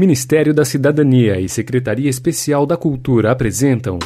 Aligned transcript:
Ministério 0.00 0.54
da 0.54 0.64
Cidadania 0.64 1.38
e 1.38 1.46
Secretaria 1.46 2.08
Especial 2.08 2.64
da 2.64 2.74
Cultura 2.74 3.30
apresentam 3.30 3.98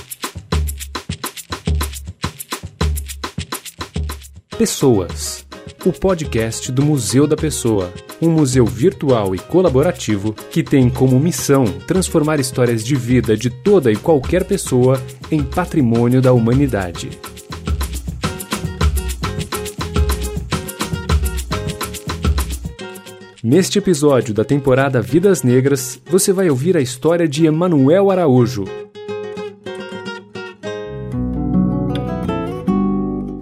Pessoas, 4.59 5.47
o 5.87 5.93
podcast 5.93 6.73
do 6.73 6.85
Museu 6.85 7.29
da 7.29 7.37
Pessoa, 7.37 7.93
um 8.21 8.29
museu 8.29 8.67
virtual 8.67 9.37
e 9.37 9.39
colaborativo 9.39 10.33
que 10.33 10.65
tem 10.65 10.91
como 10.91 11.21
missão 11.21 11.65
transformar 11.87 12.41
histórias 12.41 12.85
de 12.85 12.97
vida 12.97 13.37
de 13.37 13.49
toda 13.49 13.93
e 13.93 13.97
qualquer 13.97 14.43
pessoa 14.43 15.01
em 15.31 15.45
patrimônio 15.45 16.21
da 16.21 16.33
humanidade. 16.33 17.11
Neste 23.47 23.79
episódio 23.79 24.33
da 24.33 24.43
temporada 24.43 25.03
Vidas 25.03 25.43
Negras, 25.43 26.01
você 26.07 26.33
vai 26.33 26.49
ouvir 26.49 26.79
a 26.79 26.81
história 26.81 27.29
de 27.29 27.45
Emanuel 27.45 28.11
Araújo. 28.11 28.65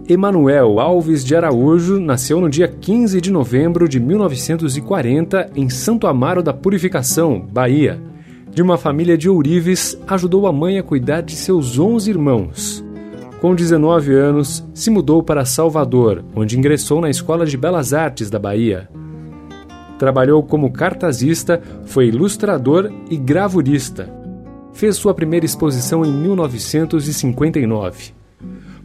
Emanuel 0.08 0.80
Alves 0.80 1.24
de 1.24 1.36
Araújo 1.36 2.00
nasceu 2.00 2.40
no 2.40 2.50
dia 2.50 2.66
15 2.66 3.20
de 3.20 3.30
novembro 3.30 3.88
de 3.88 4.00
1940 4.00 5.52
em 5.54 5.70
Santo 5.70 6.08
Amaro 6.08 6.42
da 6.42 6.52
Purificação, 6.52 7.38
Bahia. 7.38 8.02
De 8.50 8.60
uma 8.60 8.76
família 8.76 9.16
de 9.16 9.28
ourives, 9.28 9.96
ajudou 10.08 10.48
a 10.48 10.52
mãe 10.52 10.80
a 10.80 10.82
cuidar 10.82 11.20
de 11.20 11.36
seus 11.36 11.78
11 11.78 12.10
irmãos. 12.10 12.84
Com 13.40 13.54
19 13.54 14.12
anos, 14.14 14.66
se 14.74 14.90
mudou 14.90 15.22
para 15.22 15.44
Salvador, 15.44 16.24
onde 16.34 16.58
ingressou 16.58 17.00
na 17.00 17.08
Escola 17.08 17.46
de 17.46 17.56
Belas 17.56 17.94
Artes 17.94 18.28
da 18.28 18.40
Bahia. 18.40 18.88
Trabalhou 20.02 20.42
como 20.42 20.72
cartazista, 20.72 21.62
foi 21.84 22.08
ilustrador 22.08 22.90
e 23.08 23.16
gravurista. 23.16 24.12
Fez 24.72 24.96
sua 24.96 25.14
primeira 25.14 25.46
exposição 25.46 26.04
em 26.04 26.12
1959. 26.12 28.12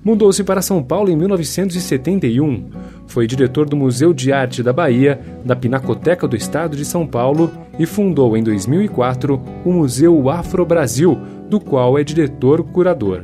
Mudou-se 0.03 0.44
para 0.44 0.61
São 0.61 0.83
Paulo 0.83 1.09
em 1.09 1.16
1971. 1.16 2.69
Foi 3.08 3.25
diretor 3.25 3.67
do 3.67 3.75
Museu 3.75 4.14
de 4.14 4.31
Arte 4.31 4.61
da 4.61 4.72
Bahia, 4.72 5.19
da 5.44 5.56
Pinacoteca 5.56 6.28
do 6.28 6.36
Estado 6.36 6.78
de 6.78 6.86
São 6.86 7.08
Paulo 7.08 7.52
e 7.80 7.88
fundou 7.88 8.38
em 8.38 8.44
2004 8.44 9.41
o 9.66 9.73
Museu 9.73 10.30
Afro 10.30 10.63
Brasil, 10.67 11.17
do 11.50 11.59
qual 11.59 11.97
é 11.97 12.03
diretor-curador. 12.03 13.23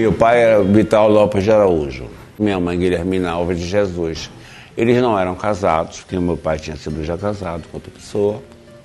Meu 0.00 0.14
pai 0.14 0.42
era 0.42 0.62
Vital 0.62 1.10
Lopes 1.10 1.44
de 1.44 1.52
Araújo, 1.52 2.06
minha 2.38 2.58
mãe 2.58 2.78
Guilhermina 2.78 3.32
Alves 3.32 3.58
de 3.58 3.66
Jesus. 3.66 4.30
Eles 4.74 4.96
não 4.96 5.18
eram 5.18 5.34
casados, 5.34 6.00
porque 6.00 6.18
meu 6.18 6.38
pai 6.38 6.58
tinha 6.58 6.74
sido 6.74 7.04
já 7.04 7.18
casado 7.18 7.64
com 7.70 7.76
outra 7.76 7.92
pessoa. 7.94 8.40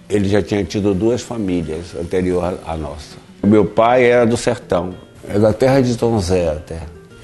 Ele 0.10 0.28
já 0.28 0.42
tinha 0.42 0.62
tido 0.66 0.94
duas 0.94 1.22
famílias 1.22 1.96
anterior 1.96 2.60
à 2.68 2.76
nossa. 2.76 3.16
Meu 3.42 3.64
pai 3.64 4.04
era 4.04 4.26
do 4.26 4.36
sertão, 4.36 4.94
é 5.26 5.40
da 5.40 5.54
terra 5.54 5.80
de 5.80 5.98
Tom 5.98 6.20
Zé 6.20 6.50
até, 6.50 6.82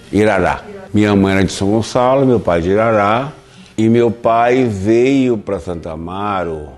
Irará. 0.10 0.64
Minha 0.94 1.14
mãe 1.14 1.34
era 1.34 1.44
de 1.44 1.52
São 1.52 1.70
Gonçalo, 1.70 2.26
meu 2.26 2.40
pai 2.40 2.62
de 2.62 2.70
Irará. 2.70 3.34
E 3.78 3.90
meu 3.90 4.10
pai 4.10 4.64
veio 4.64 5.38
para 5.38 5.60
Santa 5.60 5.92
Amaro 5.92 6.70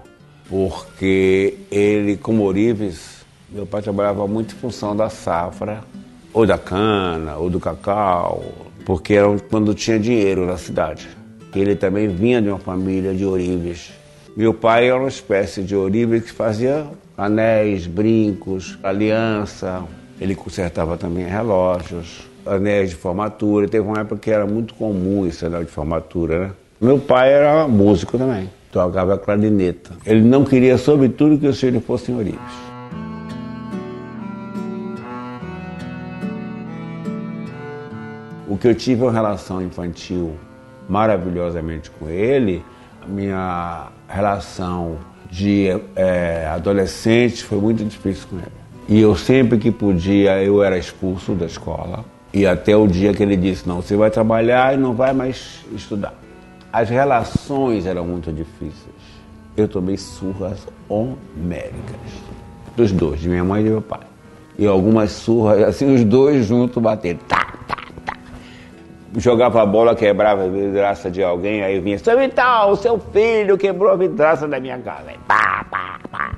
porque 0.50 1.60
ele, 1.70 2.18
como 2.18 2.44
Orives, 2.44 3.24
meu 3.52 3.68
pai 3.68 3.84
trabalhava 3.84 4.28
muito 4.28 4.56
em 4.56 4.58
função 4.58 4.96
da 4.96 5.12
safra 5.12 5.93
ou 6.34 6.46
da 6.46 6.58
cana, 6.58 7.36
ou 7.36 7.50
do 7.50 7.60
cacau, 7.60 8.44
porque 8.86 9.14
era 9.14 9.28
quando 9.50 9.74
tinha 9.74 10.00
dinheiro 10.00 10.46
na 10.46 10.58
cidade. 10.58 11.08
Ele 11.56 11.76
também 11.76 12.08
vinha 12.08 12.42
de 12.42 12.50
uma 12.50 12.58
família 12.58 13.14
de 13.14 13.24
ourives. 13.24 13.92
Meu 14.36 14.54
pai 14.54 14.88
era 14.88 14.98
uma 14.98 15.08
espécie 15.08 15.62
de 15.62 15.76
ourives 15.76 16.24
que 16.24 16.32
fazia 16.32 16.88
anéis, 17.16 17.86
brincos, 17.86 18.80
aliança. 18.82 19.84
Ele 20.20 20.34
consertava 20.34 20.98
também 20.98 21.26
relógios, 21.26 22.28
anéis 22.44 22.90
de 22.90 22.96
formatura. 22.96 23.68
Teve 23.68 23.86
uma 23.86 24.00
época 24.00 24.20
que 24.20 24.32
era 24.32 24.48
muito 24.48 24.74
comum 24.74 25.28
esse 25.28 25.46
anel 25.46 25.64
de 25.64 25.70
formatura, 25.70 26.40
né? 26.40 26.52
Meu 26.82 27.00
pai 27.00 27.32
era 27.32 27.68
músico 27.68 28.18
também, 28.18 28.50
tocava 28.72 29.18
clarineta. 29.18 29.92
Ele 30.06 30.22
não 30.22 30.44
queria, 30.44 30.78
sobretudo, 30.78 31.38
que 31.38 31.48
os 31.48 31.60
filhos 31.60 31.84
fossem 31.86 32.14
ourives. 32.16 32.73
O 38.64 38.66
que 38.66 38.70
eu 38.70 38.76
tive 38.76 39.02
uma 39.02 39.12
relação 39.12 39.62
infantil 39.62 40.38
maravilhosamente 40.88 41.92
com 41.92 42.08
ele, 42.08 42.64
a 43.02 43.06
minha 43.06 43.88
relação 44.08 45.00
de 45.30 45.68
é, 45.98 46.48
adolescente 46.48 47.44
foi 47.44 47.58
muito 47.58 47.84
difícil 47.84 48.26
com 48.30 48.38
ele. 48.38 48.48
E 48.88 49.02
eu 49.02 49.18
sempre 49.18 49.58
que 49.58 49.70
podia, 49.70 50.42
eu 50.42 50.64
era 50.64 50.78
expulso 50.78 51.34
da 51.34 51.46
escola. 51.46 52.06
E 52.34 52.48
até 52.48 52.74
o 52.74 52.88
dia 52.88 53.14
que 53.14 53.22
ele 53.22 53.36
disse, 53.36 53.68
não, 53.68 53.82
você 53.82 53.98
vai 53.98 54.10
trabalhar 54.10 54.74
e 54.74 54.78
não 54.78 54.94
vai 54.94 55.12
mais 55.12 55.66
estudar. 55.76 56.14
As 56.72 56.90
relações 56.90 57.86
eram 57.86 58.08
muito 58.08 58.32
difíceis. 58.32 58.96
Eu 59.58 59.68
tomei 59.68 59.98
surras 59.98 60.66
homéricas. 60.88 62.00
Dos 62.78 62.94
dois, 62.94 63.20
de 63.20 63.28
minha 63.28 63.44
mãe 63.44 63.60
e 63.60 63.66
de 63.66 63.72
meu 63.72 63.82
pai. 63.82 64.08
E 64.58 64.66
algumas 64.66 65.12
surras, 65.12 65.64
assim, 65.64 65.94
os 65.94 66.06
dois 66.06 66.46
juntos 66.46 66.82
batendo. 66.82 67.20
Tá. 67.28 67.43
Jogava 69.16 69.62
a 69.62 69.66
bola, 69.66 69.96
quebrava 69.96 70.46
a 70.46 70.48
vidraça 70.48 71.10
de 71.12 71.24
alguém, 71.24 71.62
aí 71.62 71.80
vinha, 71.80 72.00
seu 72.00 72.18
Vital, 72.18 72.76
seu 72.76 72.98
filho 72.98 73.58
quebrou 73.58 73.92
a 73.92 73.96
vidraça 73.96 74.48
da 74.48 74.60
minha 74.60 74.78
casa. 74.80 75.12
Aí, 75.12 75.18
pá, 75.28 75.66
pá, 75.70 76.00
pá. 76.12 76.36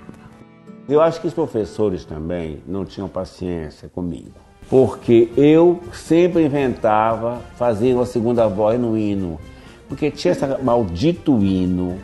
Eu 0.87 1.01
acho 1.01 1.21
que 1.21 1.27
os 1.27 1.33
professores 1.33 2.05
também 2.05 2.61
não 2.67 2.85
tinham 2.85 3.07
paciência 3.07 3.89
comigo. 3.89 4.33
Porque 4.69 5.29
eu 5.37 5.79
sempre 5.93 6.43
inventava 6.43 7.39
fazer 7.55 7.93
uma 7.93 8.05
segunda 8.05 8.47
voz 8.47 8.79
no 8.79 8.97
hino. 8.97 9.39
Porque 9.87 10.11
tinha 10.11 10.31
esse 10.31 10.45
maldito 10.61 11.39
hino 11.43 11.97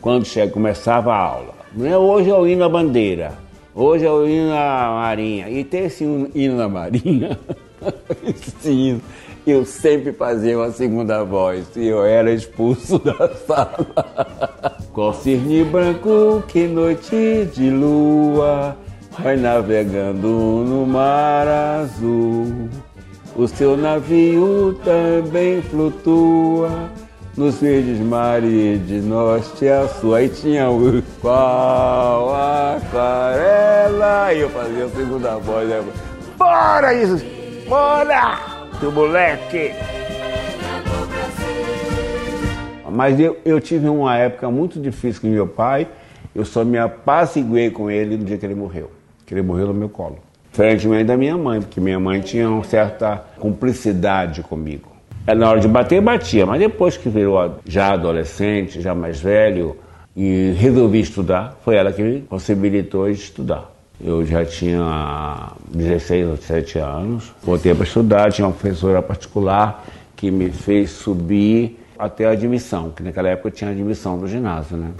quando 0.00 0.24
chega, 0.24 0.52
começava 0.52 1.12
a 1.12 1.18
aula. 1.18 1.54
Hoje 1.98 2.28
é 2.28 2.34
o 2.34 2.46
hino 2.46 2.64
à 2.64 2.68
bandeira. 2.68 3.32
Hoje 3.74 4.04
é 4.04 4.10
o 4.10 4.26
hino 4.26 4.52
à 4.52 5.00
marinha. 5.00 5.48
E 5.48 5.64
tem 5.64 5.84
esse 5.84 6.04
hino 6.04 6.56
na 6.56 6.68
marinha. 6.68 7.38
esse 8.26 8.70
hino. 8.70 9.00
Eu 9.44 9.64
sempre 9.64 10.12
fazia 10.12 10.56
uma 10.56 10.70
segunda 10.70 11.24
voz 11.24 11.66
e 11.74 11.88
eu 11.88 12.04
era 12.04 12.30
expulso 12.30 12.96
da 13.02 13.34
sala. 13.34 14.78
Qual 14.92 15.12
cirne 15.12 15.64
branco, 15.64 16.44
que 16.46 16.68
noite 16.68 17.48
de 17.52 17.68
lua, 17.68 18.76
vai 19.18 19.36
navegando 19.36 20.28
no 20.28 20.86
mar 20.86 21.48
azul. 21.48 22.68
O 23.34 23.48
seu 23.48 23.76
navio 23.76 24.78
também 24.84 25.60
flutua 25.62 26.90
nos 27.36 27.60
verdes 27.60 27.98
mares 27.98 28.86
de 28.86 29.00
norte 29.00 29.66
a 29.66 29.88
sul. 29.88 30.14
Aí 30.14 30.28
tinha 30.28 30.70
o 30.70 31.02
qual 31.20 32.32
aquarela. 32.76 34.32
E 34.34 34.40
eu 34.40 34.50
fazia 34.50 34.84
a 34.84 34.90
segunda 34.90 35.36
voz. 35.38 35.68
Né? 35.68 35.82
Bora 36.38 36.94
isso! 36.94 37.24
Bora! 37.68 38.51
Teu 38.82 38.90
moleque! 38.90 39.70
Mas 42.90 43.20
eu, 43.20 43.38
eu 43.44 43.60
tive 43.60 43.88
uma 43.88 44.18
época 44.18 44.50
muito 44.50 44.80
difícil 44.80 45.20
com 45.20 45.28
meu 45.28 45.46
pai. 45.46 45.86
Eu 46.34 46.44
só 46.44 46.64
me 46.64 46.76
apaciguei 46.76 47.70
com 47.70 47.88
ele 47.88 48.16
no 48.16 48.24
dia 48.24 48.36
que 48.36 48.44
ele 48.44 48.56
morreu. 48.56 48.90
Que 49.24 49.34
ele 49.34 49.42
morreu 49.42 49.68
no 49.68 49.74
meu 49.74 49.88
colo. 49.88 50.18
Diferentemente 50.50 51.04
da 51.04 51.16
minha 51.16 51.38
mãe, 51.38 51.60
porque 51.60 51.80
minha 51.80 52.00
mãe 52.00 52.20
tinha 52.22 52.50
uma 52.50 52.64
certa 52.64 53.24
cumplicidade 53.38 54.42
comigo. 54.42 54.90
É, 55.28 55.32
na 55.32 55.48
hora 55.48 55.60
de 55.60 55.68
bater, 55.68 56.02
batia, 56.02 56.44
mas 56.44 56.58
depois 56.58 56.96
que 56.96 57.08
virou 57.08 57.58
já 57.64 57.92
adolescente, 57.92 58.80
já 58.80 58.96
mais 58.96 59.20
velho, 59.20 59.76
e 60.16 60.56
resolvi 60.58 60.98
estudar, 60.98 61.56
foi 61.64 61.76
ela 61.76 61.92
que 61.92 62.02
me 62.02 62.20
possibilitou 62.22 63.08
estudar. 63.08 63.71
Eu 64.04 64.26
já 64.26 64.44
tinha 64.44 65.52
16 65.68 66.26
ou 66.26 66.36
17 66.36 66.78
anos, 66.78 67.32
voltei 67.40 67.72
para 67.72 67.84
estudar, 67.84 68.32
tinha 68.32 68.48
uma 68.48 68.52
professora 68.52 69.00
particular 69.00 69.84
que 70.16 70.28
me 70.28 70.50
fez 70.50 70.90
subir 70.90 71.78
até 71.96 72.26
a 72.26 72.30
admissão, 72.30 72.90
que 72.90 73.00
naquela 73.00 73.28
época 73.28 73.52
tinha 73.52 73.70
admissão 73.70 74.18
do 74.18 74.26
ginásio, 74.26 74.76
né? 74.76 74.90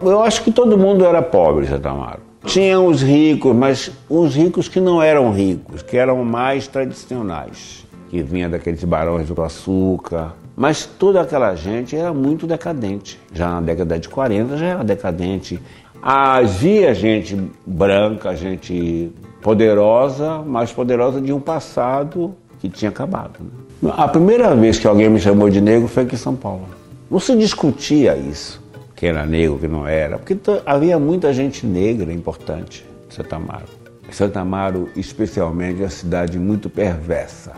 Eu 0.00 0.22
acho 0.22 0.44
que 0.44 0.52
todo 0.52 0.78
mundo 0.78 1.04
era 1.04 1.20
pobre, 1.20 1.66
Tamaro. 1.78 2.20
Tinha 2.44 2.80
os 2.80 3.02
ricos, 3.02 3.54
mas 3.54 3.90
os 4.08 4.34
ricos 4.36 4.68
que 4.68 4.80
não 4.80 5.02
eram 5.02 5.32
ricos, 5.32 5.82
que 5.82 5.96
eram 5.96 6.24
mais 6.24 6.68
tradicionais, 6.68 7.84
que 8.08 8.22
vinha 8.22 8.48
daqueles 8.48 8.82
barões 8.84 9.28
do 9.28 9.42
açúcar. 9.42 10.32
Mas 10.60 10.84
toda 10.84 11.22
aquela 11.22 11.54
gente 11.54 11.96
era 11.96 12.12
muito 12.12 12.46
decadente. 12.46 13.18
Já 13.32 13.48
na 13.48 13.62
década 13.62 13.98
de 13.98 14.10
40 14.10 14.58
já 14.58 14.66
era 14.66 14.84
decadente. 14.84 15.58
Havia 16.02 16.92
gente 16.92 17.34
branca, 17.64 18.36
gente 18.36 19.10
poderosa, 19.40 20.42
mas 20.42 20.70
poderosa 20.70 21.18
de 21.18 21.32
um 21.32 21.40
passado 21.40 22.34
que 22.58 22.68
tinha 22.68 22.90
acabado. 22.90 23.40
Né? 23.80 23.90
A 23.96 24.06
primeira 24.06 24.54
vez 24.54 24.78
que 24.78 24.86
alguém 24.86 25.08
me 25.08 25.18
chamou 25.18 25.48
de 25.48 25.62
negro 25.62 25.88
foi 25.88 26.02
aqui 26.02 26.14
em 26.14 26.18
São 26.18 26.36
Paulo. 26.36 26.68
Não 27.10 27.18
se 27.18 27.34
discutia 27.34 28.14
isso, 28.14 28.62
que 28.94 29.06
era 29.06 29.24
negro, 29.24 29.56
que 29.58 29.66
não 29.66 29.86
era, 29.86 30.18
porque 30.18 30.36
havia 30.66 30.98
muita 30.98 31.32
gente 31.32 31.64
negra 31.64 32.12
importante 32.12 32.84
em 33.08 33.14
Santa 33.14 33.36
Amaro. 33.36 33.64
Santa 34.10 34.40
Amaro, 34.40 34.90
especialmente, 34.94 35.80
é 35.80 35.84
uma 35.84 35.90
cidade 35.90 36.38
muito 36.38 36.68
perversa. 36.68 37.52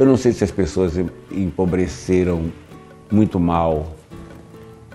Eu 0.00 0.06
não 0.06 0.16
sei 0.16 0.32
se 0.32 0.42
as 0.42 0.50
pessoas 0.50 0.94
empobreceram 1.30 2.50
muito 3.12 3.38
mal, 3.38 3.88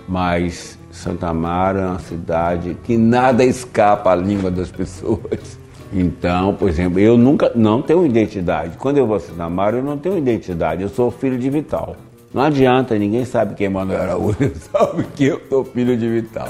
mas 0.10 0.80
Santa 0.90 1.28
Amaro 1.28 1.78
é 1.78 1.86
uma 1.86 2.00
cidade 2.00 2.76
que 2.84 2.98
nada 2.98 3.46
escapa 3.46 4.12
à 4.12 4.16
língua 4.16 4.50
das 4.50 4.72
pessoas. 4.72 5.60
Então, 5.94 6.56
por 6.56 6.68
exemplo, 6.68 7.00
eu 7.00 7.20
nunca 7.20 7.52
não 7.54 7.84
tenho 7.84 8.04
identidade. 8.04 8.78
Quando 8.78 8.98
eu 8.98 9.06
vou 9.06 9.18
a 9.18 9.20
Santa 9.20 9.44
Amaro, 9.44 9.78
eu 9.78 9.84
não 9.84 9.96
tenho 9.96 10.18
identidade. 10.18 10.82
Eu 10.82 10.90
sou 10.90 11.12
filho 11.12 11.38
de 11.38 11.52
Vital. 11.52 11.96
Não 12.34 12.42
adianta, 12.42 12.98
ninguém 12.98 13.26
sabe 13.26 13.54
quem 13.54 13.68
é 13.68 13.70
Manuel 13.70 14.02
Araújo, 14.02 14.54
sabe 14.72 15.04
que 15.16 15.26
eu 15.26 15.40
sou 15.48 15.64
filho 15.64 15.96
de 15.96 16.10
Vital. 16.10 16.50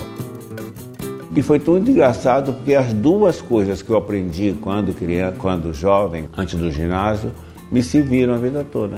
E 1.35 1.41
foi 1.41 1.59
tudo 1.59 1.91
engraçado 1.91 2.53
porque 2.53 2.73
as 2.73 2.93
duas 2.93 3.41
coisas 3.41 3.81
que 3.81 3.89
eu 3.89 3.97
aprendi 3.97 4.55
quando 4.61 4.93
criança, 4.93 5.35
quando 5.37 5.73
jovem, 5.73 6.29
antes 6.37 6.57
do 6.57 6.71
ginásio, 6.71 7.33
me 7.71 7.83
serviram 7.83 8.33
a 8.33 8.37
vida 8.37 8.65
toda. 8.69 8.97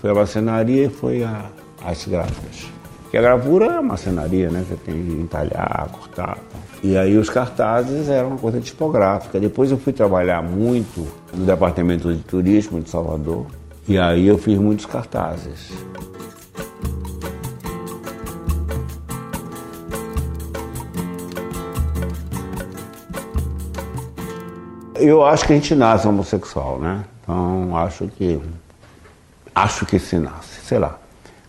Foi 0.00 0.10
a 0.10 0.14
macenaria 0.14 0.86
e 0.86 0.88
foi 0.88 1.22
a 1.22 1.50
artes 1.84 2.08
gráficas. 2.08 2.70
Porque 3.02 3.18
a 3.18 3.22
gravura 3.22 3.66
é 3.66 3.76
a 3.76 3.82
né? 4.50 4.64
Você 4.68 4.76
tem 4.76 4.94
que 4.94 5.12
entalhar, 5.12 5.88
cortar. 5.90 6.38
E 6.82 6.96
aí 6.96 7.16
os 7.18 7.28
cartazes 7.28 8.08
eram 8.08 8.28
uma 8.28 8.38
coisa 8.38 8.60
tipográfica. 8.60 9.40
Depois 9.40 9.70
eu 9.70 9.76
fui 9.78 9.92
trabalhar 9.92 10.42
muito 10.42 11.06
no 11.34 11.44
departamento 11.44 12.14
de 12.14 12.22
turismo 12.22 12.80
de 12.80 12.88
Salvador. 12.88 13.46
E 13.88 13.98
aí 13.98 14.28
eu 14.28 14.38
fiz 14.38 14.56
muitos 14.56 14.86
cartazes. 14.86 15.72
Eu 24.94 25.24
acho 25.24 25.46
que 25.46 25.52
a 25.52 25.56
gente 25.56 25.74
nasce 25.74 26.06
homossexual, 26.06 26.78
né? 26.78 27.04
Então 27.30 27.76
acho 27.76 28.08
que 28.08 28.40
acho 29.54 29.86
que 29.86 30.00
se 30.00 30.18
nasce, 30.18 30.60
sei 30.64 30.80
lá. 30.80 30.98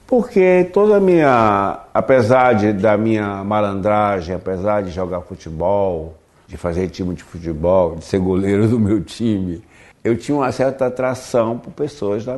Porque 0.05 0.69
toda 0.71 0.97
a 0.97 0.99
minha, 0.99 1.79
apesar 1.91 2.53
de, 2.53 2.71
da 2.73 2.95
minha 2.97 3.43
malandragem, 3.43 4.35
apesar 4.35 4.83
de 4.83 4.91
jogar 4.91 5.21
futebol, 5.21 6.15
de 6.47 6.55
fazer 6.55 6.87
time 6.89 7.15
de 7.15 7.23
futebol, 7.23 7.95
de 7.95 8.05
ser 8.05 8.19
goleiro 8.19 8.67
do 8.67 8.79
meu 8.79 9.01
time, 9.01 9.63
eu 10.03 10.15
tinha 10.15 10.37
uma 10.37 10.51
certa 10.51 10.85
atração 10.85 11.57
por 11.57 11.71
pessoas 11.71 12.25
da 12.25 12.37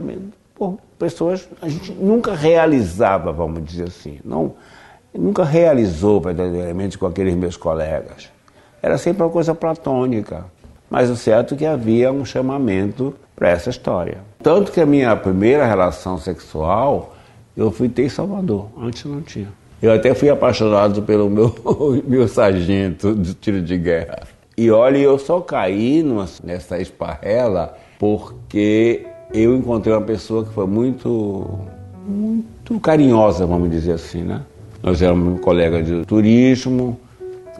por 0.56 0.78
pessoas 0.98 1.50
a 1.62 1.68
gente 1.68 1.92
nunca 1.92 2.34
realizava, 2.34 3.34
vamos 3.34 3.66
dizer 3.66 3.88
assim, 3.90 4.20
não 4.24 4.54
nunca 5.14 5.44
realizou 5.44 6.22
verdadeiramente 6.22 6.98
com 6.98 7.06
aqueles 7.06 7.36
meus 7.36 7.58
colegas. 7.58 8.30
Era 8.82 8.98
sempre 8.98 9.22
uma 9.22 9.30
coisa 9.30 9.54
platônica. 9.54 10.46
Mas 10.94 11.10
o 11.10 11.16
certo 11.16 11.56
é 11.56 11.58
que 11.58 11.66
havia 11.66 12.12
um 12.12 12.24
chamamento 12.24 13.16
para 13.36 13.50
essa 13.50 13.72
história. 13.72 14.20
Tanto 14.44 14.72
que 14.72 14.80
a 14.80 14.86
minha 14.86 15.16
primeira 15.16 15.66
relação 15.66 16.20
sexual 16.20 17.16
eu 17.58 17.72
fui 17.72 17.90
ter 17.90 18.06
em 18.06 18.10
Salvador, 18.10 18.68
antes 18.80 19.04
não 19.06 19.20
tinha. 19.20 19.48
Eu 19.82 19.92
até 19.92 20.14
fui 20.14 20.30
apaixonado 20.30 21.02
pelo 21.02 21.32
meu, 21.32 21.52
meu 22.06 22.28
sargento 22.28 23.16
de 23.16 23.34
tiro 23.34 23.60
de 23.60 23.76
guerra. 23.76 24.20
E 24.56 24.70
olha, 24.70 25.00
eu 25.00 25.18
só 25.18 25.42
caí 25.42 26.04
numa, 26.04 26.28
nessa 26.44 26.80
esparrela 26.80 27.76
porque 27.98 29.04
eu 29.34 29.56
encontrei 29.56 29.96
uma 29.96 30.06
pessoa 30.06 30.46
que 30.46 30.54
foi 30.54 30.68
muito, 30.68 31.60
muito 32.08 32.80
carinhosa, 32.80 33.48
vamos 33.48 33.72
dizer 33.72 33.94
assim, 33.94 34.22
né? 34.22 34.42
Nós 34.84 35.02
éramos 35.02 35.40
um 35.40 35.42
colega 35.42 35.82
de 35.82 36.06
turismo 36.06 37.00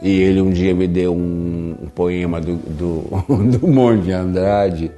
e 0.02 0.20
ele 0.20 0.40
um 0.40 0.50
dia 0.50 0.74
me 0.74 0.86
deu 0.86 1.14
um, 1.14 1.76
um 1.82 1.86
poema 1.86 2.40
do, 2.40 2.56
do, 2.56 3.04
do 3.58 3.68
Monte 3.68 4.10
Andrade 4.12 4.90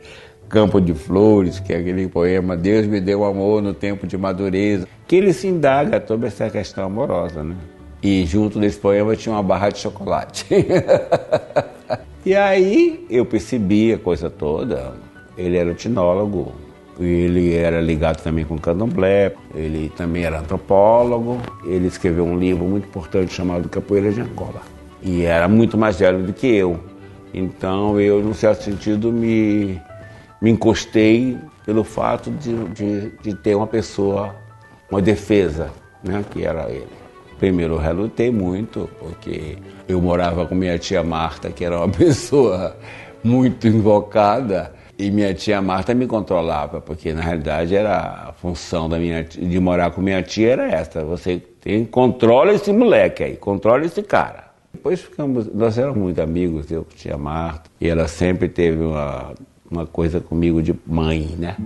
Campo 0.48 0.80
de 0.80 0.94
Flores, 0.94 1.58
que 1.58 1.72
é 1.72 1.78
aquele 1.78 2.08
poema 2.08 2.56
Deus 2.56 2.86
me 2.86 3.00
deu 3.00 3.24
amor 3.24 3.60
no 3.60 3.74
tempo 3.74 4.06
de 4.06 4.16
madureza, 4.16 4.86
que 5.06 5.16
ele 5.16 5.32
se 5.32 5.46
indaga 5.46 6.02
sobre 6.06 6.28
essa 6.28 6.48
questão 6.48 6.84
amorosa, 6.84 7.42
né? 7.42 7.56
E 8.02 8.24
junto 8.26 8.58
desse 8.58 8.78
poema 8.78 9.16
tinha 9.16 9.34
uma 9.34 9.42
barra 9.42 9.70
de 9.70 9.78
chocolate. 9.78 10.46
e 12.24 12.34
aí 12.36 13.04
eu 13.10 13.24
percebi 13.24 13.92
a 13.92 13.98
coisa 13.98 14.30
toda. 14.30 14.92
Ele 15.36 15.56
era 15.56 15.70
etnólogo, 15.70 16.52
ele 17.00 17.54
era 17.54 17.80
ligado 17.80 18.22
também 18.22 18.44
com 18.44 18.56
candomblé, 18.58 19.32
ele 19.54 19.90
também 19.96 20.24
era 20.24 20.38
antropólogo, 20.38 21.38
ele 21.66 21.88
escreveu 21.88 22.24
um 22.24 22.38
livro 22.38 22.64
muito 22.64 22.86
importante 22.86 23.34
chamado 23.34 23.68
Capoeira 23.68 24.12
de 24.12 24.20
Angola. 24.20 24.75
E 25.06 25.24
era 25.24 25.46
muito 25.46 25.78
mais 25.78 26.00
velho 26.00 26.24
do 26.24 26.32
que 26.32 26.48
eu. 26.48 26.80
Então 27.32 28.00
eu, 28.00 28.20
num 28.20 28.34
certo 28.34 28.64
sentido, 28.64 29.12
me 29.12 29.80
me 30.40 30.50
encostei 30.50 31.38
pelo 31.64 31.82
fato 31.82 32.30
de, 32.30 32.54
de, 32.68 33.10
de, 33.22 33.34
ter 33.34 33.54
uma 33.54 33.66
pessoa, 33.66 34.34
uma 34.90 35.00
defesa, 35.00 35.70
né, 36.04 36.24
que 36.30 36.44
era 36.44 36.70
ele. 36.70 36.86
Primeiro 37.38 37.74
eu 37.74 37.78
relutei 37.78 38.30
muito, 38.30 38.88
porque 38.98 39.58
eu 39.88 40.00
morava 40.00 40.46
com 40.46 40.54
minha 40.54 40.78
tia 40.78 41.02
Marta, 41.02 41.50
que 41.50 41.64
era 41.64 41.78
uma 41.78 41.88
pessoa 41.90 42.76
muito 43.22 43.66
invocada, 43.66 44.74
e 44.98 45.10
minha 45.10 45.34
tia 45.34 45.60
Marta 45.60 45.94
me 45.94 46.06
controlava, 46.06 46.80
porque 46.80 47.12
na 47.12 47.22
realidade 47.22 47.74
era 47.74 48.28
a 48.28 48.32
função 48.32 48.88
da 48.88 48.98
minha 48.98 49.24
de 49.24 49.60
morar 49.60 49.90
com 49.90 50.00
minha 50.00 50.22
tia 50.22 50.52
era 50.52 50.70
essa, 50.70 51.04
você 51.04 51.42
tem 51.60 51.84
controla 51.84 52.52
esse 52.54 52.72
moleque 52.72 53.24
aí, 53.24 53.36
controla 53.36 53.84
esse 53.84 54.02
cara. 54.02 54.45
Depois 54.86 55.00
ficamos, 55.00 55.52
nós 55.52 55.76
éramos 55.78 55.98
muito 55.98 56.22
amigos, 56.22 56.70
eu 56.70 56.86
tia 56.94 57.18
Marta, 57.18 57.68
e 57.80 57.88
ela 57.88 58.06
sempre 58.06 58.48
teve 58.48 58.84
uma 58.84 59.34
uma 59.68 59.84
coisa 59.84 60.20
comigo 60.20 60.62
de 60.62 60.72
mãe, 60.86 61.34
né? 61.36 61.56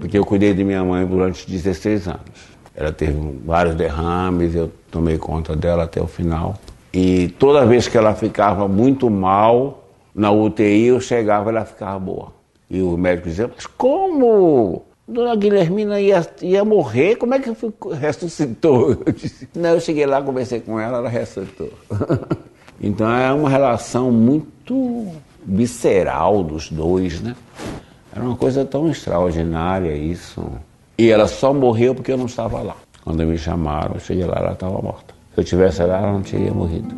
Porque 0.00 0.18
eu 0.18 0.24
cuidei 0.24 0.52
de 0.54 0.64
minha 0.64 0.82
mãe 0.82 1.06
durante 1.06 1.48
16 1.48 2.08
anos. 2.08 2.20
Ela 2.74 2.90
teve 2.90 3.16
vários 3.46 3.76
derrames, 3.76 4.52
eu 4.56 4.72
tomei 4.90 5.16
conta 5.16 5.54
dela 5.54 5.84
até 5.84 6.02
o 6.02 6.08
final. 6.08 6.56
E 6.92 7.28
toda 7.38 7.64
vez 7.64 7.86
que 7.86 7.96
ela 7.96 8.16
ficava 8.16 8.66
muito 8.66 9.08
mal, 9.08 9.88
na 10.12 10.32
UTI 10.32 10.86
eu 10.86 11.00
chegava 11.00 11.52
e 11.52 11.54
ela 11.54 11.64
ficava 11.64 11.96
boa. 11.96 12.32
E 12.68 12.82
o 12.82 12.96
médico 12.96 13.28
dizia, 13.28 13.48
mas 13.54 13.66
como? 13.66 14.82
Dona 15.06 15.36
Guilhermina 15.36 16.00
ia, 16.00 16.26
ia 16.40 16.64
morrer, 16.64 17.16
como 17.16 17.34
é 17.34 17.38
que 17.38 17.50
ressuscitou? 18.00 18.92
Eu 19.04 19.12
disse, 19.12 19.48
não, 19.54 19.70
eu 19.70 19.80
cheguei 19.80 20.06
lá, 20.06 20.22
conversei 20.22 20.60
com 20.60 20.80
ela, 20.80 20.98
ela 20.98 21.08
ressuscitou. 21.08 21.70
então 22.80 23.10
é 23.10 23.30
uma 23.32 23.50
relação 23.50 24.10
muito 24.10 25.12
visceral 25.44 26.42
dos 26.42 26.70
dois, 26.70 27.20
né? 27.20 27.36
Era 28.14 28.24
uma 28.24 28.36
coisa 28.36 28.64
tão 28.64 28.88
extraordinária 28.88 29.94
isso. 29.94 30.42
E 30.96 31.10
ela 31.10 31.26
só 31.26 31.52
morreu 31.52 31.94
porque 31.94 32.12
eu 32.12 32.16
não 32.16 32.26
estava 32.26 32.62
lá. 32.62 32.76
Quando 33.02 33.26
me 33.26 33.36
chamaram, 33.36 33.94
eu 33.94 34.00
cheguei 34.00 34.24
lá, 34.24 34.36
ela 34.38 34.52
estava 34.52 34.80
morta. 34.80 35.12
Se 35.34 35.40
eu 35.40 35.44
tivesse 35.44 35.82
lá, 35.82 35.98
ela 35.98 36.12
não 36.12 36.22
teria 36.22 36.52
morrido. 36.52 36.94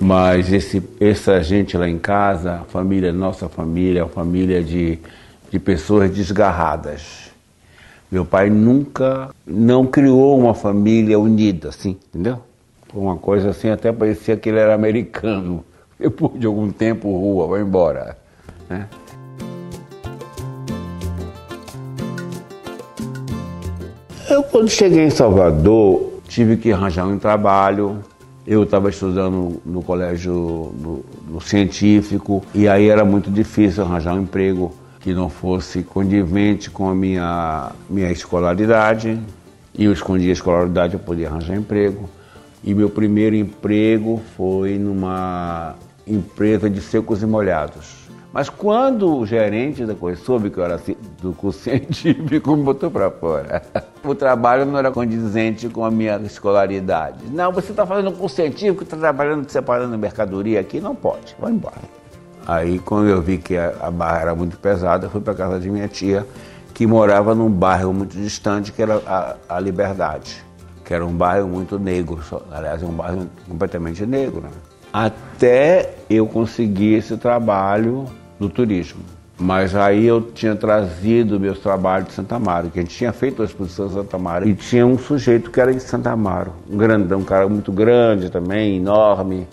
Mas 0.00 0.52
esse, 0.52 0.82
essa 0.98 1.40
gente 1.42 1.76
lá 1.76 1.88
em 1.88 1.98
casa, 1.98 2.54
a 2.54 2.64
família, 2.64 3.12
nossa 3.12 3.48
família, 3.48 4.04
a 4.04 4.08
família 4.08 4.64
de 4.64 4.98
de 5.50 5.58
pessoas 5.58 6.10
desgarradas. 6.10 7.30
Meu 8.10 8.24
pai 8.24 8.48
nunca 8.48 9.30
não 9.46 9.86
criou 9.86 10.38
uma 10.38 10.54
família 10.54 11.18
unida, 11.18 11.68
assim, 11.68 11.96
entendeu? 12.08 12.40
Uma 12.92 13.16
coisa 13.16 13.50
assim, 13.50 13.68
até 13.68 13.92
parecia 13.92 14.36
que 14.36 14.48
ele 14.48 14.58
era 14.58 14.74
americano. 14.74 15.64
Depois 16.00 16.38
de 16.38 16.46
algum 16.46 16.70
tempo, 16.70 17.10
rua, 17.10 17.46
vai 17.46 17.60
embora. 17.60 18.16
Né? 18.68 18.88
Eu, 24.30 24.42
quando 24.42 24.70
cheguei 24.70 25.04
em 25.04 25.10
Salvador, 25.10 26.20
tive 26.28 26.56
que 26.56 26.72
arranjar 26.72 27.06
um 27.06 27.18
trabalho. 27.18 27.98
Eu 28.46 28.62
estava 28.62 28.88
estudando 28.88 29.60
no 29.66 29.82
colégio 29.82 30.32
no, 30.78 31.04
no 31.28 31.40
científico 31.40 32.42
e 32.54 32.66
aí 32.66 32.88
era 32.88 33.04
muito 33.04 33.30
difícil 33.30 33.84
arranjar 33.84 34.14
um 34.14 34.22
emprego 34.22 34.72
que 35.00 35.14
não 35.14 35.28
fosse 35.28 35.82
condivente 35.82 36.70
com 36.70 36.88
a 36.88 36.94
minha, 36.94 37.72
minha 37.88 38.10
escolaridade. 38.10 39.18
E 39.74 39.84
eu 39.84 39.92
escondi 39.92 40.28
a 40.28 40.32
escolaridade, 40.32 40.94
eu 40.94 41.00
podia 41.00 41.28
arranjar 41.28 41.56
emprego. 41.56 42.08
E 42.64 42.74
meu 42.74 42.90
primeiro 42.90 43.36
emprego 43.36 44.20
foi 44.36 44.78
numa 44.78 45.76
empresa 46.06 46.68
de 46.68 46.80
secos 46.80 47.22
e 47.22 47.26
molhados. 47.26 48.08
Mas 48.32 48.48
quando 48.48 49.16
o 49.16 49.24
gerente 49.24 49.86
da 49.86 49.94
coisa 49.94 50.20
soube 50.22 50.50
que 50.50 50.58
eu 50.58 50.64
era 50.64 50.80
do 51.22 51.32
curso 51.32 51.60
científico, 51.64 52.54
me 52.56 52.62
botou 52.62 52.90
para 52.90 53.10
fora. 53.10 53.62
O 54.04 54.14
trabalho 54.14 54.66
não 54.66 54.78
era 54.78 54.90
condizente 54.90 55.68
com 55.68 55.84
a 55.84 55.90
minha 55.90 56.16
escolaridade. 56.18 57.24
Não, 57.30 57.52
você 57.52 57.70
está 57.70 57.86
fazendo 57.86 58.10
um 58.10 58.14
curso 58.14 58.36
científico, 58.36 58.82
está 58.82 58.96
trabalhando 58.96 59.48
separando 59.48 59.96
mercadoria 59.96 60.60
aqui, 60.60 60.80
não 60.80 60.94
pode, 60.94 61.34
vai 61.38 61.52
embora. 61.52 61.97
Aí, 62.48 62.78
quando 62.78 63.10
eu 63.10 63.20
vi 63.20 63.36
que 63.36 63.58
a 63.58 63.90
barra 63.90 64.22
era 64.22 64.34
muito 64.34 64.56
pesada, 64.56 65.04
eu 65.04 65.10
fui 65.10 65.20
para 65.20 65.34
casa 65.34 65.60
de 65.60 65.68
minha 65.68 65.86
tia, 65.86 66.26
que 66.72 66.86
morava 66.86 67.34
num 67.34 67.50
bairro 67.50 67.92
muito 67.92 68.16
distante, 68.16 68.72
que 68.72 68.80
era 68.80 69.02
a, 69.06 69.36
a 69.46 69.60
Liberdade, 69.60 70.42
que 70.82 70.94
era 70.94 71.04
um 71.04 71.12
bairro 71.12 71.46
muito 71.46 71.78
negro, 71.78 72.18
aliás, 72.50 72.82
é 72.82 72.86
um 72.86 72.92
bairro 72.92 73.26
completamente 73.46 74.06
negro. 74.06 74.40
Né? 74.40 74.48
Até 74.90 75.94
eu 76.08 76.26
conseguir 76.26 76.94
esse 76.94 77.18
trabalho 77.18 78.06
do 78.40 78.48
turismo. 78.48 79.02
Mas 79.38 79.76
aí 79.76 80.06
eu 80.06 80.22
tinha 80.22 80.56
trazido 80.56 81.38
meus 81.38 81.58
trabalhos 81.58 82.08
de 82.08 82.14
Santa 82.14 82.36
Amaro, 82.36 82.70
que 82.70 82.78
a 82.78 82.82
gente 82.82 82.96
tinha 82.96 83.12
feito 83.12 83.42
a 83.42 83.44
exposição 83.44 83.88
em 83.88 83.90
Santa 83.90 84.16
Amaro, 84.16 84.48
e 84.48 84.54
tinha 84.54 84.86
um 84.86 84.96
sujeito 84.96 85.50
que 85.50 85.60
era 85.60 85.74
de 85.74 85.80
Santa 85.80 86.12
Amaro, 86.12 86.54
um 86.66 86.78
grandão, 86.78 87.18
um 87.18 87.24
cara 87.24 87.46
muito 87.46 87.70
grande 87.70 88.30
também, 88.30 88.78
enorme, 88.78 89.46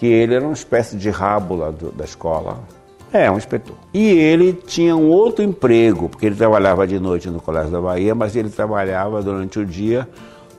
que 0.00 0.06
ele 0.06 0.34
era 0.34 0.42
uma 0.42 0.54
espécie 0.54 0.96
de 0.96 1.10
rabo 1.10 1.54
lá 1.54 1.70
do, 1.70 1.92
da 1.92 2.06
escola. 2.06 2.58
É, 3.12 3.30
um 3.30 3.36
inspetor. 3.36 3.76
E 3.92 4.08
ele 4.08 4.54
tinha 4.54 4.96
um 4.96 5.10
outro 5.10 5.44
emprego, 5.44 6.08
porque 6.08 6.24
ele 6.24 6.36
trabalhava 6.36 6.86
de 6.86 6.98
noite 6.98 7.28
no 7.28 7.38
Colégio 7.38 7.70
da 7.70 7.82
Bahia, 7.82 8.14
mas 8.14 8.34
ele 8.34 8.48
trabalhava 8.48 9.22
durante 9.22 9.58
o 9.58 9.66
dia 9.66 10.08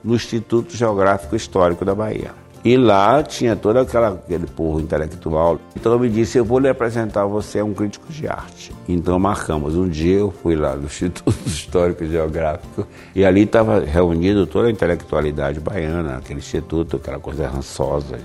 no 0.03 0.13
Instituto 0.13 0.77
Geográfico 0.77 1.35
Histórico 1.35 1.83
da 1.83 1.95
Bahia. 1.95 2.35
E 2.63 2.77
lá 2.77 3.23
tinha 3.23 3.55
todo 3.55 3.77
aquela, 3.77 4.09
aquele 4.09 4.45
povo 4.45 4.79
intelectual. 4.79 5.59
Então 5.75 5.93
ele 5.93 6.03
me 6.03 6.09
disse, 6.09 6.37
eu 6.37 6.45
vou 6.45 6.59
lhe 6.59 6.69
apresentar 6.69 7.25
você 7.25 7.57
a 7.57 7.65
um 7.65 7.73
crítico 7.73 8.13
de 8.13 8.27
arte. 8.27 8.71
Então 8.87 9.17
marcamos. 9.17 9.75
Um 9.75 9.89
dia 9.89 10.19
eu 10.19 10.29
fui 10.29 10.55
lá 10.55 10.75
no 10.75 10.85
Instituto 10.85 11.35
Histórico 11.47 12.03
e 12.03 12.11
Geográfico 12.11 12.85
e 13.15 13.25
ali 13.25 13.41
estava 13.41 13.79
reunido 13.79 14.45
toda 14.45 14.67
a 14.67 14.71
intelectualidade 14.71 15.59
baiana, 15.59 16.17
aquele 16.17 16.37
instituto, 16.37 16.97
aquela 16.97 17.17
coisa 17.17 17.47
rançosa. 17.47 18.19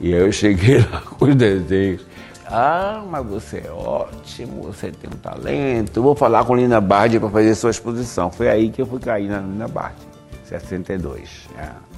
E 0.00 0.14
aí 0.14 0.20
eu 0.20 0.32
cheguei 0.32 0.78
lá 0.90 1.00
com 1.00 1.24
os 1.24 1.34
desenhos. 1.34 2.04
Ah, 2.48 3.02
mas 3.10 3.26
você 3.26 3.64
é 3.66 3.70
ótimo, 3.70 4.62
você 4.62 4.92
tem 4.92 5.10
um 5.12 5.16
talento. 5.16 6.00
vou 6.00 6.14
falar 6.14 6.44
com 6.44 6.54
Lina 6.54 6.80
Bardi 6.80 7.18
para 7.18 7.28
fazer 7.28 7.54
sua 7.56 7.70
exposição. 7.70 8.30
Foi 8.30 8.48
aí 8.48 8.70
que 8.70 8.80
eu 8.80 8.86
fui 8.86 9.00
cair 9.00 9.28
na 9.28 9.40
Lina 9.40 9.66
Bardi, 9.66 10.02
62. 10.44 11.48
É 11.58 11.96